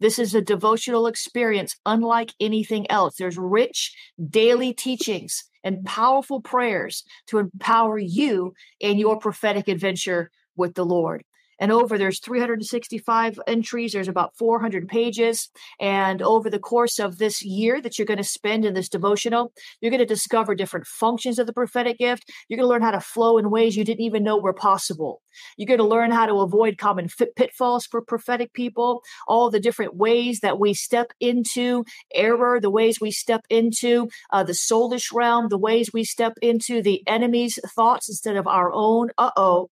This 0.00 0.18
is 0.18 0.34
a 0.34 0.42
devotional 0.42 1.06
experience 1.06 1.76
unlike 1.86 2.32
anything 2.40 2.90
else. 2.90 3.16
There's 3.16 3.38
rich 3.38 3.94
daily 4.28 4.74
teachings 4.74 5.44
and 5.62 5.84
powerful 5.84 6.40
prayers 6.40 7.04
to 7.28 7.38
empower 7.38 7.98
you 7.98 8.52
in 8.80 8.98
your 8.98 9.18
prophetic 9.18 9.68
adventure 9.68 10.30
with 10.56 10.74
the 10.74 10.84
Lord 10.84 11.24
and 11.58 11.72
over 11.72 11.98
there's 11.98 12.20
365 12.20 13.40
entries 13.46 13.92
there's 13.92 14.08
about 14.08 14.36
400 14.36 14.88
pages. 14.88 15.50
And 15.80 16.22
over 16.22 16.50
the 16.50 16.58
course 16.58 16.98
of 16.98 17.18
this 17.18 17.42
year 17.42 17.80
that 17.80 17.98
you're 17.98 18.06
going 18.06 18.18
to 18.18 18.24
spend 18.24 18.64
in 18.64 18.74
this 18.74 18.88
devotional 18.88 19.52
you're 19.80 19.90
going 19.90 20.00
to 20.00 20.06
discover 20.06 20.54
different 20.54 20.86
functions 20.86 21.38
of 21.38 21.46
the 21.46 21.52
prophetic 21.52 21.98
gift. 21.98 22.30
You're 22.48 22.56
going 22.56 22.66
to 22.66 22.70
learn 22.70 22.82
how 22.82 22.90
to 22.92 23.00
flow 23.00 23.38
in 23.38 23.50
ways 23.50 23.76
you 23.76 23.84
didn't 23.84 24.04
even 24.04 24.22
know 24.22 24.38
were 24.38 24.52
possible. 24.52 25.22
You're 25.56 25.66
going 25.66 25.78
to 25.78 25.84
learn 25.84 26.10
how 26.10 26.26
to 26.26 26.40
avoid 26.40 26.78
common 26.78 27.08
pitfalls 27.36 27.86
for 27.86 28.00
prophetic 28.00 28.52
people 28.52 29.02
all 29.26 29.50
the 29.50 29.60
different 29.60 29.96
ways 29.96 30.40
that 30.40 30.58
we 30.58 30.74
step 30.74 31.12
into 31.20 31.84
error 32.14 32.60
the 32.60 32.70
ways 32.70 33.00
we 33.00 33.10
step 33.10 33.42
into 33.50 34.08
uh, 34.32 34.42
the 34.42 34.52
soulish 34.52 35.12
realm 35.12 35.48
the 35.48 35.58
ways 35.58 35.90
we 35.92 36.04
step 36.04 36.34
into 36.42 36.82
the 36.82 37.06
enemy's 37.06 37.58
thoughts 37.74 38.08
instead 38.08 38.36
of 38.36 38.46
our 38.46 38.72
own. 38.72 39.10
Uh-oh 39.18 39.70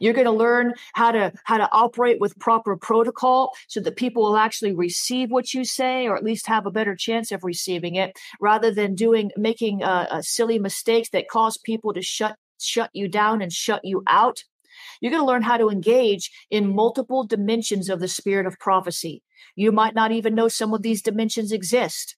you're 0.00 0.12
going 0.12 0.26
to 0.26 0.30
learn 0.30 0.74
how 0.94 1.12
to 1.12 1.32
how 1.44 1.58
to 1.58 1.68
operate 1.72 2.20
with 2.20 2.38
proper 2.38 2.76
protocol 2.76 3.52
so 3.68 3.80
that 3.80 3.96
people 3.96 4.22
will 4.22 4.36
actually 4.36 4.74
receive 4.74 5.30
what 5.30 5.54
you 5.54 5.64
say 5.64 6.06
or 6.06 6.16
at 6.16 6.24
least 6.24 6.46
have 6.46 6.66
a 6.66 6.70
better 6.70 6.94
chance 6.94 7.32
of 7.32 7.44
receiving 7.44 7.96
it 7.96 8.16
rather 8.40 8.70
than 8.70 8.94
doing 8.94 9.30
making 9.36 9.82
uh, 9.82 10.06
uh, 10.10 10.22
silly 10.22 10.58
mistakes 10.58 11.10
that 11.10 11.28
cause 11.28 11.58
people 11.58 11.92
to 11.92 12.02
shut 12.02 12.36
shut 12.58 12.90
you 12.92 13.08
down 13.08 13.42
and 13.42 13.52
shut 13.52 13.80
you 13.84 14.02
out. 14.06 14.44
You're 15.00 15.10
going 15.10 15.22
to 15.22 15.26
learn 15.26 15.42
how 15.42 15.56
to 15.56 15.68
engage 15.68 16.30
in 16.50 16.74
multiple 16.74 17.24
dimensions 17.24 17.88
of 17.88 18.00
the 18.00 18.08
spirit 18.08 18.46
of 18.46 18.58
prophecy. 18.58 19.22
You 19.56 19.72
might 19.72 19.94
not 19.94 20.12
even 20.12 20.34
know 20.34 20.48
some 20.48 20.72
of 20.72 20.82
these 20.82 21.02
dimensions 21.02 21.52
exist. 21.52 22.16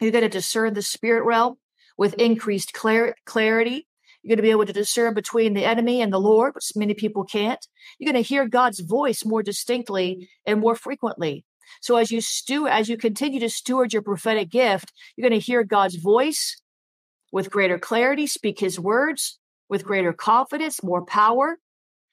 You're 0.00 0.12
going 0.12 0.22
to 0.22 0.28
discern 0.28 0.74
the 0.74 0.82
spirit 0.82 1.24
realm 1.24 1.56
with 1.96 2.14
increased 2.14 2.72
clar- 2.72 3.16
clarity 3.24 3.86
you're 4.22 4.30
going 4.30 4.38
to 4.38 4.42
be 4.42 4.50
able 4.50 4.66
to 4.66 4.72
discern 4.72 5.14
between 5.14 5.54
the 5.54 5.64
enemy 5.64 6.00
and 6.00 6.12
the 6.12 6.20
Lord, 6.20 6.54
which 6.54 6.70
many 6.76 6.94
people 6.94 7.24
can't. 7.24 7.64
You're 7.98 8.12
going 8.12 8.22
to 8.22 8.28
hear 8.28 8.46
God's 8.46 8.80
voice 8.80 9.24
more 9.24 9.42
distinctly 9.42 10.28
and 10.46 10.60
more 10.60 10.76
frequently. 10.76 11.44
So 11.80 11.96
as 11.96 12.10
you 12.10 12.20
stew, 12.20 12.68
as 12.68 12.88
you 12.88 12.96
continue 12.96 13.40
to 13.40 13.48
steward 13.48 13.92
your 13.92 14.02
prophetic 14.02 14.50
gift, 14.50 14.92
you're 15.16 15.28
going 15.28 15.40
to 15.40 15.44
hear 15.44 15.64
God's 15.64 15.96
voice 15.96 16.60
with 17.32 17.50
greater 17.50 17.78
clarity, 17.78 18.26
speak 18.26 18.60
his 18.60 18.78
words 18.78 19.38
with 19.68 19.84
greater 19.84 20.12
confidence, 20.12 20.82
more 20.82 21.04
power. 21.04 21.58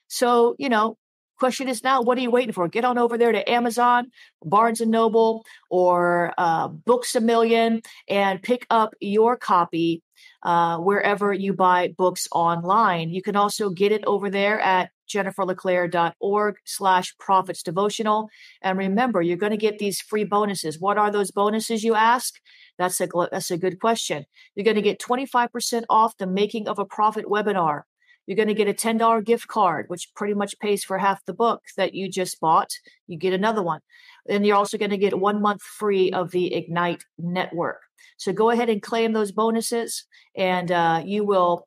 So, 0.08 0.56
you 0.58 0.70
know, 0.70 0.98
question 1.38 1.68
is 1.68 1.84
now, 1.84 2.02
what 2.02 2.18
are 2.18 2.22
you 2.22 2.32
waiting 2.32 2.54
for? 2.54 2.68
Get 2.68 2.86
on 2.86 2.98
over 2.98 3.18
there 3.18 3.32
to 3.32 3.50
Amazon, 3.50 4.12
Barnes 4.44 4.82
and 4.82 4.92
Noble, 4.92 5.46
or 5.70 6.34
uh, 6.38 6.70
Books 6.70 7.16
a 7.16 7.22
Million 7.22 7.82
and 8.08 8.42
pick 8.42 8.66
up 8.70 8.94
your 9.00 9.36
copy 9.38 10.02
uh, 10.44 10.78
wherever 10.78 11.34
you 11.34 11.54
buy 11.54 11.94
books 11.98 12.28
online. 12.32 13.10
You 13.10 13.22
can 13.22 13.36
also 13.36 13.70
get 13.70 13.92
it 13.92 14.04
over 14.06 14.30
there 14.30 14.60
at 14.60 14.92
jenniferleclaire.org 15.10 16.56
slash 16.66 17.18
prophets 17.18 17.64
devotional. 17.64 18.30
And 18.62 18.78
remember, 18.78 19.22
you're 19.22 19.38
going 19.38 19.52
to 19.52 19.58
get 19.58 19.80
these 19.80 20.00
free 20.00 20.24
bonuses. 20.24 20.80
What 20.80 20.98
are 20.98 21.12
those 21.12 21.32
bonuses, 21.32 21.84
you 21.84 21.96
ask? 21.96 22.36
That's 22.78 23.02
a, 23.02 23.08
that's 23.32 23.52
a 23.52 23.58
good 23.58 23.80
question. 23.80 24.26
You're 24.56 24.66
going 24.66 24.76
to 24.76 24.82
get 24.82 25.00
25% 25.00 25.84
off 25.90 26.18
the 26.18 26.28
making 26.28 26.68
of 26.68 26.80
a 26.80 26.86
prophet 26.86 27.26
webinar. 27.26 27.84
You're 28.30 28.36
going 28.36 28.48
to 28.48 28.54
get 28.54 28.68
a 28.68 28.74
$10 28.74 29.26
gift 29.26 29.48
card, 29.48 29.86
which 29.88 30.14
pretty 30.16 30.36
much 30.36 30.60
pays 30.60 30.84
for 30.84 31.00
half 31.00 31.26
the 31.26 31.34
book 31.34 31.64
that 31.78 31.96
you 31.96 32.08
just 32.08 32.40
bought. 32.40 32.70
You 33.08 33.18
get 33.18 33.34
another 33.34 33.64
one. 33.64 33.82
And 34.28 34.46
you're 34.46 34.56
also 34.56 34.78
going 34.78 34.92
to 34.92 34.98
get 34.98 35.20
one 35.20 35.42
month 35.42 35.64
free 35.64 36.12
of 36.12 36.30
the 36.30 36.54
Ignite 36.54 37.04
network. 37.18 37.82
So 38.18 38.34
go 38.34 38.50
ahead 38.50 38.70
and 38.70 38.82
claim 38.82 39.14
those 39.14 39.32
bonuses, 39.32 40.06
and 40.36 40.72
uh, 40.72 41.02
you 41.06 41.24
will 41.24 41.66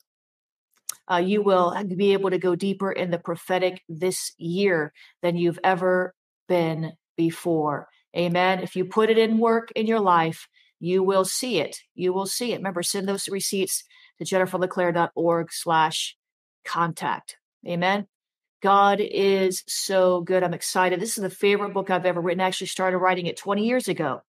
uh, 1.11 1.17
you 1.17 1.43
will 1.43 1.75
be 1.97 2.13
able 2.13 2.31
to 2.31 2.39
go 2.39 2.55
deeper 2.55 2.93
in 2.93 3.11
the 3.11 3.19
prophetic 3.19 3.83
this 3.89 4.33
year 4.39 4.93
than 5.23 5.37
you've 5.37 5.59
ever 5.65 6.15
been 6.49 6.93
before. 7.17 7.89
Amen. 8.17 8.61
If 8.61 8.77
you 8.77 8.85
put 8.85 9.11
it 9.11 9.19
in 9.19 9.39
work 9.39 9.71
in 9.73 9.87
your 9.87 10.01
life, 10.01 10.49
you 10.81 11.03
will 11.03 11.25
see 11.25 11.59
it. 11.59 11.79
You 11.95 12.13
will 12.13 12.27
see 12.27 12.53
it. 12.53 12.57
Remember, 12.57 12.83
send 12.83 13.09
those 13.09 13.29
receipts 13.29 13.85
to 14.19 14.25
jenniferleclaire.org 14.25 15.53
slash 15.53 16.17
contact. 16.65 17.37
Amen. 17.67 18.07
God 18.63 19.01
is 19.01 19.65
so 19.67 20.21
good. 20.21 20.43
I'm 20.43 20.55
excited. 20.55 21.01
This 21.01 21.19
is 21.19 21.23
the 21.23 21.31
favorite 21.31 21.75
book 21.75 21.91
I've 21.91 22.07
ever 22.07 22.21
written. 22.21 22.41
I 22.41 22.47
actually 22.47 22.69
started 22.69 22.99
writing 22.99 23.27
it 23.27 23.37
20 23.37 23.67
years 23.67 23.89
ago. 23.89 24.23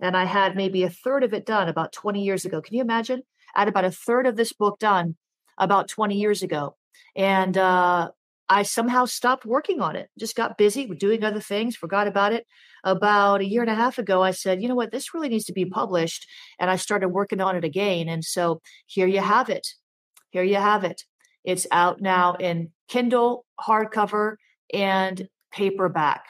And 0.00 0.16
I 0.16 0.24
had 0.24 0.56
maybe 0.56 0.82
a 0.82 0.90
third 0.90 1.24
of 1.24 1.32
it 1.32 1.46
done 1.46 1.68
about 1.68 1.92
20 1.92 2.22
years 2.22 2.44
ago. 2.44 2.60
Can 2.60 2.74
you 2.74 2.82
imagine? 2.82 3.22
I 3.54 3.60
had 3.60 3.68
about 3.68 3.84
a 3.84 3.90
third 3.90 4.26
of 4.26 4.36
this 4.36 4.52
book 4.52 4.78
done 4.78 5.16
about 5.58 5.88
20 5.88 6.16
years 6.16 6.42
ago. 6.42 6.76
And 7.14 7.56
uh, 7.56 8.10
I 8.48 8.62
somehow 8.62 9.06
stopped 9.06 9.44
working 9.44 9.80
on 9.80 9.96
it, 9.96 10.08
just 10.18 10.36
got 10.36 10.58
busy 10.58 10.86
with 10.86 10.98
doing 10.98 11.24
other 11.24 11.40
things, 11.40 11.76
forgot 11.76 12.06
about 12.06 12.32
it. 12.32 12.46
About 12.84 13.40
a 13.40 13.46
year 13.46 13.62
and 13.62 13.70
a 13.70 13.74
half 13.74 13.98
ago, 13.98 14.22
I 14.22 14.30
said, 14.30 14.62
you 14.62 14.68
know 14.68 14.76
what, 14.76 14.92
this 14.92 15.12
really 15.12 15.28
needs 15.28 15.46
to 15.46 15.52
be 15.52 15.64
published. 15.64 16.26
And 16.60 16.70
I 16.70 16.76
started 16.76 17.08
working 17.08 17.40
on 17.40 17.56
it 17.56 17.64
again. 17.64 18.08
And 18.08 18.24
so 18.24 18.60
here 18.86 19.08
you 19.08 19.20
have 19.20 19.48
it. 19.48 19.66
Here 20.30 20.44
you 20.44 20.56
have 20.56 20.84
it. 20.84 21.02
It's 21.42 21.66
out 21.72 22.00
now 22.00 22.34
in 22.34 22.70
Kindle, 22.88 23.44
hardcover, 23.60 24.36
and 24.72 25.28
paperback. 25.52 26.24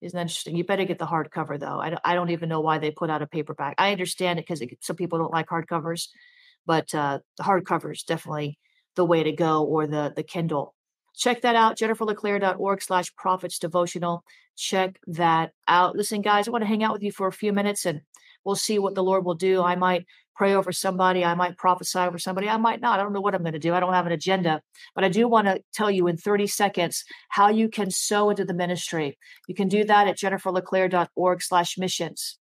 Isn't 0.00 0.16
that 0.16 0.22
interesting? 0.22 0.56
You 0.56 0.64
better 0.64 0.84
get 0.84 0.98
the 0.98 1.06
hardcover 1.06 1.58
though. 1.60 1.78
I 1.78 1.90
don't, 1.90 2.02
I 2.04 2.14
don't 2.14 2.30
even 2.30 2.48
know 2.48 2.60
why 2.60 2.78
they 2.78 2.90
put 2.90 3.10
out 3.10 3.22
a 3.22 3.26
paperback. 3.26 3.74
I 3.78 3.92
understand 3.92 4.38
it 4.38 4.46
because 4.46 4.62
some 4.80 4.96
people 4.96 5.18
don't 5.18 5.32
like 5.32 5.48
hardcovers, 5.48 6.08
but 6.66 6.94
uh, 6.94 7.18
the 7.36 7.42
hardcover 7.44 7.92
is 7.92 8.02
definitely 8.02 8.58
the 8.96 9.04
way 9.04 9.22
to 9.22 9.32
go, 9.32 9.64
or 9.64 9.86
the 9.86 10.12
the 10.16 10.22
Kindle. 10.22 10.74
check 11.16 11.42
that 11.42 11.56
out 11.56 11.76
jenniferleclaire.org 11.76 12.82
slash 12.82 13.14
prophets 13.16 13.58
devotional 13.58 14.24
check 14.56 14.98
that 15.06 15.52
out 15.68 15.96
listen 15.96 16.22
guys 16.22 16.46
i 16.46 16.50
want 16.50 16.62
to 16.62 16.68
hang 16.68 16.82
out 16.82 16.92
with 16.92 17.02
you 17.02 17.12
for 17.12 17.26
a 17.26 17.32
few 17.32 17.52
minutes 17.52 17.84
and 17.86 18.00
we'll 18.44 18.54
see 18.56 18.78
what 18.78 18.94
the 18.94 19.02
lord 19.02 19.24
will 19.24 19.34
do 19.34 19.62
i 19.62 19.74
might 19.76 20.06
pray 20.34 20.54
over 20.54 20.72
somebody 20.72 21.24
i 21.24 21.34
might 21.34 21.56
prophesy 21.56 21.98
over 21.98 22.18
somebody 22.18 22.48
i 22.48 22.56
might 22.56 22.80
not 22.80 22.98
i 22.98 23.02
don't 23.02 23.12
know 23.12 23.20
what 23.20 23.34
i'm 23.34 23.42
going 23.42 23.52
to 23.52 23.58
do 23.58 23.74
i 23.74 23.80
don't 23.80 23.92
have 23.92 24.06
an 24.06 24.12
agenda 24.12 24.60
but 24.94 25.04
i 25.04 25.08
do 25.08 25.28
want 25.28 25.46
to 25.46 25.60
tell 25.72 25.90
you 25.90 26.06
in 26.06 26.16
30 26.16 26.46
seconds 26.46 27.04
how 27.28 27.48
you 27.48 27.68
can 27.68 27.90
sow 27.90 28.30
into 28.30 28.44
the 28.44 28.54
ministry 28.54 29.18
you 29.48 29.54
can 29.54 29.68
do 29.68 29.84
that 29.84 30.08
at 30.08 30.16
jenniferleclaire.org 30.16 31.42
slash 31.42 31.78
missions 31.78 32.38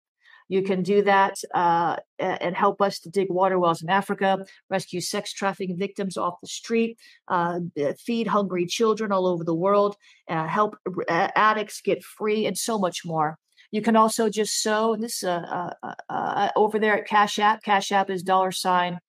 you 0.50 0.64
can 0.64 0.82
do 0.82 1.02
that 1.04 1.36
uh, 1.54 1.98
and 2.20 2.56
help 2.56 2.82
us 2.82 3.00
to 3.00 3.10
dig 3.10 3.30
water 3.30 3.60
wells 3.60 3.82
in 3.82 3.90
Africa, 3.90 4.46
rescue 4.70 5.02
sex 5.02 5.34
trafficking 5.34 5.78
victims 5.78 6.18
off 6.18 6.36
the 6.42 6.48
street, 6.48 6.98
uh, 7.28 7.60
feed 8.00 8.28
hungry 8.28 8.66
children 8.66 9.12
all 9.12 9.28
over 9.28 9.44
the 9.44 9.54
world, 9.54 9.98
uh, 10.30 10.48
help 10.48 10.78
addicts 11.10 11.82
get 11.82 12.04
free, 12.04 12.46
and 12.46 12.58
so 12.58 12.80
much 12.80 13.04
more. 13.06 13.38
You 13.72 13.82
can 13.82 13.96
also 13.96 14.30
just 14.30 14.62
sow 14.62 14.96
this 14.96 15.24
uh, 15.24 15.74
uh, 15.84 15.94
uh, 16.10 16.50
over 16.56 16.80
there 16.80 16.98
at 16.98 17.08
Cash 17.08 17.40
App. 17.40 17.64
Cash 17.64 17.92
App 17.92 18.10
is 18.10 18.24
dollar 18.24 18.52
sign 18.52 19.00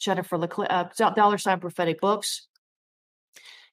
Jennifer 0.00 0.36
LeClaire, 0.36 0.90
dollar 1.14 1.38
sign 1.38 1.60
prophetic 1.60 2.00
books. 2.00 2.48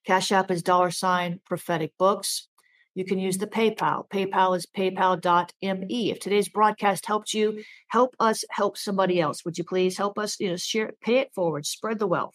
Cash 0.06 0.32
App 0.32 0.50
is 0.50 0.62
dollar 0.62 0.90
sign 0.90 1.40
prophetic 1.44 1.92
books 1.98 2.48
you 2.94 3.04
can 3.04 3.18
use 3.18 3.38
the 3.38 3.46
PayPal. 3.46 4.08
PayPal 4.08 4.56
is 4.56 4.66
paypal.me. 4.66 6.10
If 6.10 6.20
today's 6.20 6.48
broadcast 6.48 7.06
helped 7.06 7.32
you, 7.32 7.62
help 7.88 8.16
us 8.18 8.44
help 8.50 8.76
somebody 8.76 9.20
else. 9.20 9.44
Would 9.44 9.58
you 9.58 9.64
please 9.64 9.96
help 9.96 10.18
us, 10.18 10.40
you 10.40 10.50
know, 10.50 10.56
share, 10.56 10.92
pay 11.00 11.18
it 11.18 11.32
forward, 11.34 11.66
spread 11.66 11.98
the 11.98 12.06
wealth. 12.06 12.34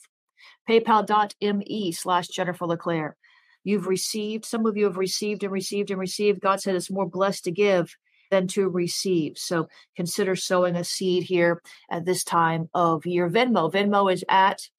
PayPal.me 0.70 1.92
slash 1.92 2.28
Jennifer 2.30 2.66
LeClaire. 2.66 3.18
You've 3.66 3.88
received, 3.88 4.46
some 4.46 4.66
of 4.66 4.78
you 4.78 4.86
have 4.86 4.96
received 4.96 5.44
and 5.44 5.52
received 5.52 5.92
and 5.92 6.00
received. 6.00 6.40
God 6.40 6.62
said 6.62 6.76
it's 6.76 6.90
more 6.90 7.10
blessed 7.10 7.44
to 7.46 7.52
give 7.52 7.94
than 8.32 8.48
to 8.48 8.70
receive. 8.70 9.38
So 9.38 9.68
consider 9.96 10.36
sowing 10.36 10.76
a 10.76 10.84
seed 10.84 11.24
here 11.24 11.62
at 11.92 12.06
this 12.06 12.24
time 12.24 12.70
of 12.74 13.06
year. 13.06 13.30
Venmo. 13.30 13.72
Venmo 13.72 14.12
is 14.12 14.24
at 14.30 14.70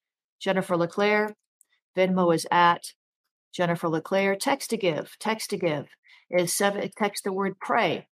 Jennifer 0.40 0.76
LeClaire. 0.76 1.34
Venmo 1.96 2.34
is 2.34 2.46
at 2.50 2.92
Jennifer 3.52 3.88
LeClaire, 3.88 4.36
text 4.36 4.70
to 4.70 4.76
give. 4.76 5.16
Text 5.18 5.50
to 5.50 5.56
give 5.56 5.86
is 6.30 6.54
seven, 6.54 6.90
text 6.96 7.24
the 7.24 7.32
word 7.32 7.58
pray 7.58 8.06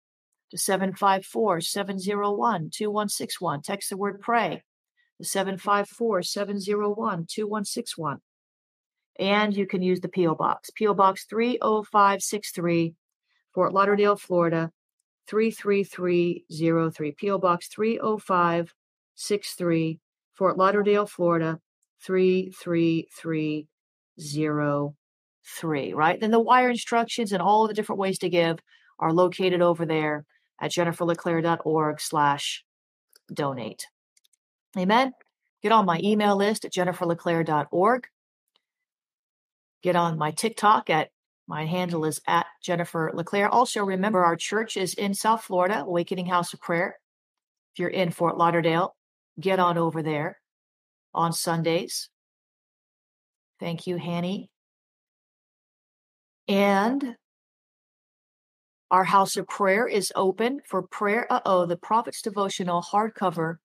to 0.51 0.59
754 0.59 1.61
701 1.61 2.71
2161. 2.73 3.63
Text 3.63 3.91
the 3.91 3.97
word 3.97 4.21
pray 4.21 4.63
to 5.19 5.25
754 5.25 6.23
701 6.23 7.27
2161. 7.29 8.21
And 9.19 9.57
you 9.57 9.67
can 9.67 9.83
use 9.83 10.01
the 10.01 10.09
P.O. 10.09 10.35
Box. 10.35 10.71
P.O. 10.71 10.95
Box 10.95 11.27
30563, 11.27 12.95
Fort 13.55 13.75
Lauderdale, 13.75 14.17
Florida 14.17 14.73
33303. 15.29 17.13
P.O. 17.13 17.39
Box 17.39 17.69
30563, 17.69 20.01
Fort 20.35 20.57
Lauderdale, 20.57 21.07
Florida 21.07 21.61
33303 22.05 23.69
three, 25.45 25.93
right? 25.93 26.21
Then 26.21 26.31
the 26.31 26.41
wire 26.41 26.71
instructions 26.71 27.33
and 27.33 27.43
all 27.43 27.67
the 27.67 27.75
different 27.75 27.99
ways 27.99 28.19
to 28.19 28.29
give 28.29 28.59
are 28.99 29.13
located 29.13 29.61
over 29.61 29.85
there 29.85 30.25
at 30.61 30.71
jenniferleclaire.org 30.71 32.01
slash 32.01 32.65
donate. 33.33 33.87
Amen. 34.79 35.13
Get 35.63 35.73
on 35.73 35.87
my 35.87 36.01
email 36.03 36.37
list 36.37 36.65
at 36.65 36.73
jenniferleclaire.org. 36.73 38.07
Get 39.83 39.97
on 39.97 40.19
my 40.19 40.31
TikTok 40.31 40.91
at 40.91 41.11
my 41.49 41.67
handle 41.67 42.05
is 42.05 42.21
at 42.27 42.47
Jennifer 42.63 43.11
LeClaire. 43.13 43.49
Also, 43.49 43.85
remember 43.85 44.25
our 44.25 44.37
church 44.37 44.77
is 44.77 44.95
in 44.95 45.13
South 45.13 45.43
Florida, 45.43 45.81
Awakening 45.81 46.27
House 46.27 46.53
of 46.53 46.61
Prayer. 46.61 46.99
If 47.75 47.81
you're 47.81 47.89
in 47.89 48.11
Fort 48.11 48.39
Lauderdale, 48.39 48.95
get 49.41 49.59
on 49.59 49.77
over 49.77 50.03
there 50.03 50.39
on 51.13 51.33
Sundays. 51.33 52.09
Thank 53.59 53.87
you, 53.87 53.97
Hanny. 53.97 54.51
And 56.49 57.17
our 58.91 59.05
house 59.05 59.37
of 59.37 59.49
prayer 59.49 59.87
is 59.87 60.13
open 60.15 60.61
for 60.67 60.83
prayer. 60.83 61.27
Uh 61.31 61.41
oh, 61.45 61.67
the 61.67 61.77
Prophet's 61.77 62.23
Devotional 62.23 62.83
hardcover. 62.83 63.57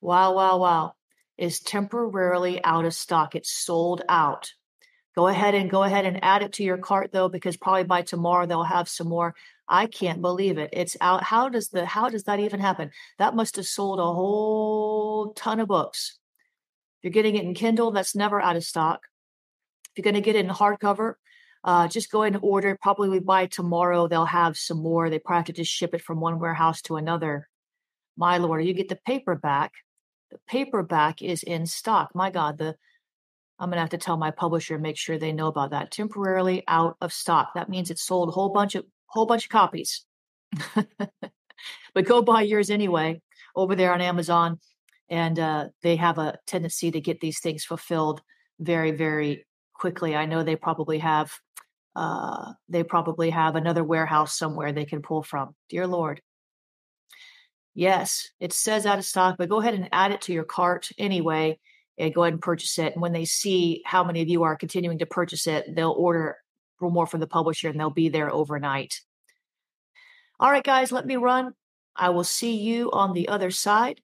Wow, 0.00 0.34
wow, 0.34 0.58
wow. 0.58 0.92
Is 1.36 1.60
temporarily 1.60 2.62
out 2.64 2.84
of 2.84 2.94
stock. 2.94 3.34
It's 3.34 3.52
sold 3.52 4.02
out. 4.08 4.52
Go 5.16 5.26
ahead 5.26 5.54
and 5.54 5.70
go 5.70 5.82
ahead 5.82 6.06
and 6.06 6.22
add 6.22 6.42
it 6.42 6.52
to 6.54 6.64
your 6.64 6.78
cart 6.78 7.10
though, 7.12 7.28
because 7.28 7.56
probably 7.56 7.84
by 7.84 8.02
tomorrow 8.02 8.46
they'll 8.46 8.62
have 8.62 8.88
some 8.88 9.08
more. 9.08 9.34
I 9.68 9.86
can't 9.86 10.20
believe 10.20 10.58
it. 10.58 10.70
It's 10.72 10.96
out. 11.00 11.22
How 11.22 11.48
does 11.48 11.68
the 11.68 11.84
how 11.86 12.08
does 12.08 12.24
that 12.24 12.40
even 12.40 12.60
happen? 12.60 12.90
That 13.18 13.34
must 13.34 13.56
have 13.56 13.66
sold 13.66 13.98
a 13.98 14.04
whole 14.04 15.32
ton 15.34 15.60
of 15.60 15.68
books. 15.68 16.18
If 16.98 17.04
you're 17.04 17.12
getting 17.12 17.36
it 17.36 17.44
in 17.44 17.54
Kindle, 17.54 17.90
that's 17.92 18.14
never 18.14 18.40
out 18.40 18.56
of 18.56 18.64
stock. 18.64 19.00
If 19.90 19.98
you're 19.98 20.12
going 20.12 20.14
to 20.14 20.20
get 20.20 20.36
it 20.36 20.44
in 20.44 20.50
hardcover, 20.50 21.14
uh, 21.64 21.88
just 21.88 22.10
go 22.10 22.22
ahead 22.22 22.34
and 22.34 22.44
order. 22.44 22.76
Probably 22.80 23.20
by 23.20 23.46
tomorrow 23.46 24.06
they'll 24.06 24.26
have 24.26 24.56
some 24.56 24.82
more. 24.82 25.10
They 25.10 25.18
probably 25.18 25.38
have 25.38 25.46
to 25.46 25.52
just 25.52 25.72
ship 25.72 25.94
it 25.94 26.02
from 26.02 26.20
one 26.20 26.38
warehouse 26.38 26.82
to 26.82 26.96
another. 26.96 27.48
My 28.16 28.38
lord, 28.38 28.64
you 28.64 28.74
get 28.74 28.88
the 28.88 28.98
paperback. 29.06 29.72
The 30.30 30.38
paperback 30.46 31.22
is 31.22 31.42
in 31.42 31.66
stock. 31.66 32.10
My 32.14 32.30
God, 32.30 32.58
the 32.58 32.76
I'm 33.60 33.68
gonna 33.68 33.82
have 33.82 33.90
to 33.90 33.98
tell 33.98 34.16
my 34.16 34.30
publisher 34.30 34.78
make 34.78 34.96
sure 34.96 35.18
they 35.18 35.32
know 35.32 35.48
about 35.48 35.70
that. 35.70 35.90
Temporarily 35.90 36.64
out 36.66 36.96
of 37.02 37.12
stock. 37.12 37.50
That 37.54 37.68
means 37.68 37.90
it 37.90 37.98
sold 37.98 38.30
a 38.30 38.32
whole 38.32 38.48
bunch 38.48 38.74
of 38.74 38.86
whole 39.06 39.26
bunch 39.26 39.44
of 39.44 39.50
copies. 39.50 40.06
but 41.94 42.04
go 42.04 42.22
buy 42.22 42.42
yours 42.42 42.70
anyway 42.70 43.20
over 43.54 43.76
there 43.76 43.92
on 43.92 44.00
Amazon, 44.00 44.58
and 45.10 45.38
uh, 45.38 45.68
they 45.82 45.96
have 45.96 46.16
a 46.16 46.38
tendency 46.46 46.90
to 46.90 47.00
get 47.02 47.20
these 47.20 47.40
things 47.40 47.64
fulfilled 47.64 48.22
very, 48.58 48.92
very 48.92 49.46
quickly. 49.74 50.16
I 50.16 50.24
know 50.24 50.42
they 50.42 50.56
probably 50.56 50.98
have 50.98 51.30
uh, 51.94 52.52
they 52.70 52.82
probably 52.82 53.28
have 53.28 53.56
another 53.56 53.84
warehouse 53.84 54.38
somewhere 54.38 54.72
they 54.72 54.86
can 54.86 55.02
pull 55.02 55.22
from. 55.22 55.54
Dear 55.68 55.86
Lord. 55.86 56.22
Yes, 57.74 58.30
it 58.40 58.52
says 58.52 58.86
out 58.86 58.98
of 58.98 59.04
stock, 59.04 59.36
but 59.38 59.48
go 59.48 59.60
ahead 59.60 59.74
and 59.74 59.88
add 59.92 60.12
it 60.12 60.22
to 60.22 60.32
your 60.32 60.44
cart 60.44 60.88
anyway 60.98 61.58
and 62.00 62.14
go 62.14 62.22
ahead 62.22 62.32
and 62.32 62.42
purchase 62.42 62.78
it. 62.78 62.94
And 62.94 63.02
when 63.02 63.12
they 63.12 63.24
see 63.24 63.82
how 63.84 64.02
many 64.02 64.22
of 64.22 64.28
you 64.28 64.42
are 64.42 64.56
continuing 64.56 64.98
to 64.98 65.06
purchase 65.06 65.46
it, 65.46 65.74
they'll 65.74 65.90
order 65.90 66.36
more 66.80 67.06
from 67.06 67.20
the 67.20 67.26
publisher 67.26 67.68
and 67.68 67.78
they'll 67.78 67.90
be 67.90 68.08
there 68.08 68.32
overnight. 68.32 69.00
All 70.38 70.50
right, 70.50 70.64
guys, 70.64 70.90
let 70.90 71.06
me 71.06 71.16
run. 71.16 71.52
I 71.94 72.08
will 72.08 72.24
see 72.24 72.56
you 72.56 72.90
on 72.90 73.12
the 73.12 73.28
other 73.28 73.50
side. 73.50 74.00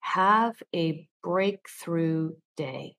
Have 0.00 0.62
a 0.74 1.08
breakthrough 1.22 2.34
day. 2.56 2.97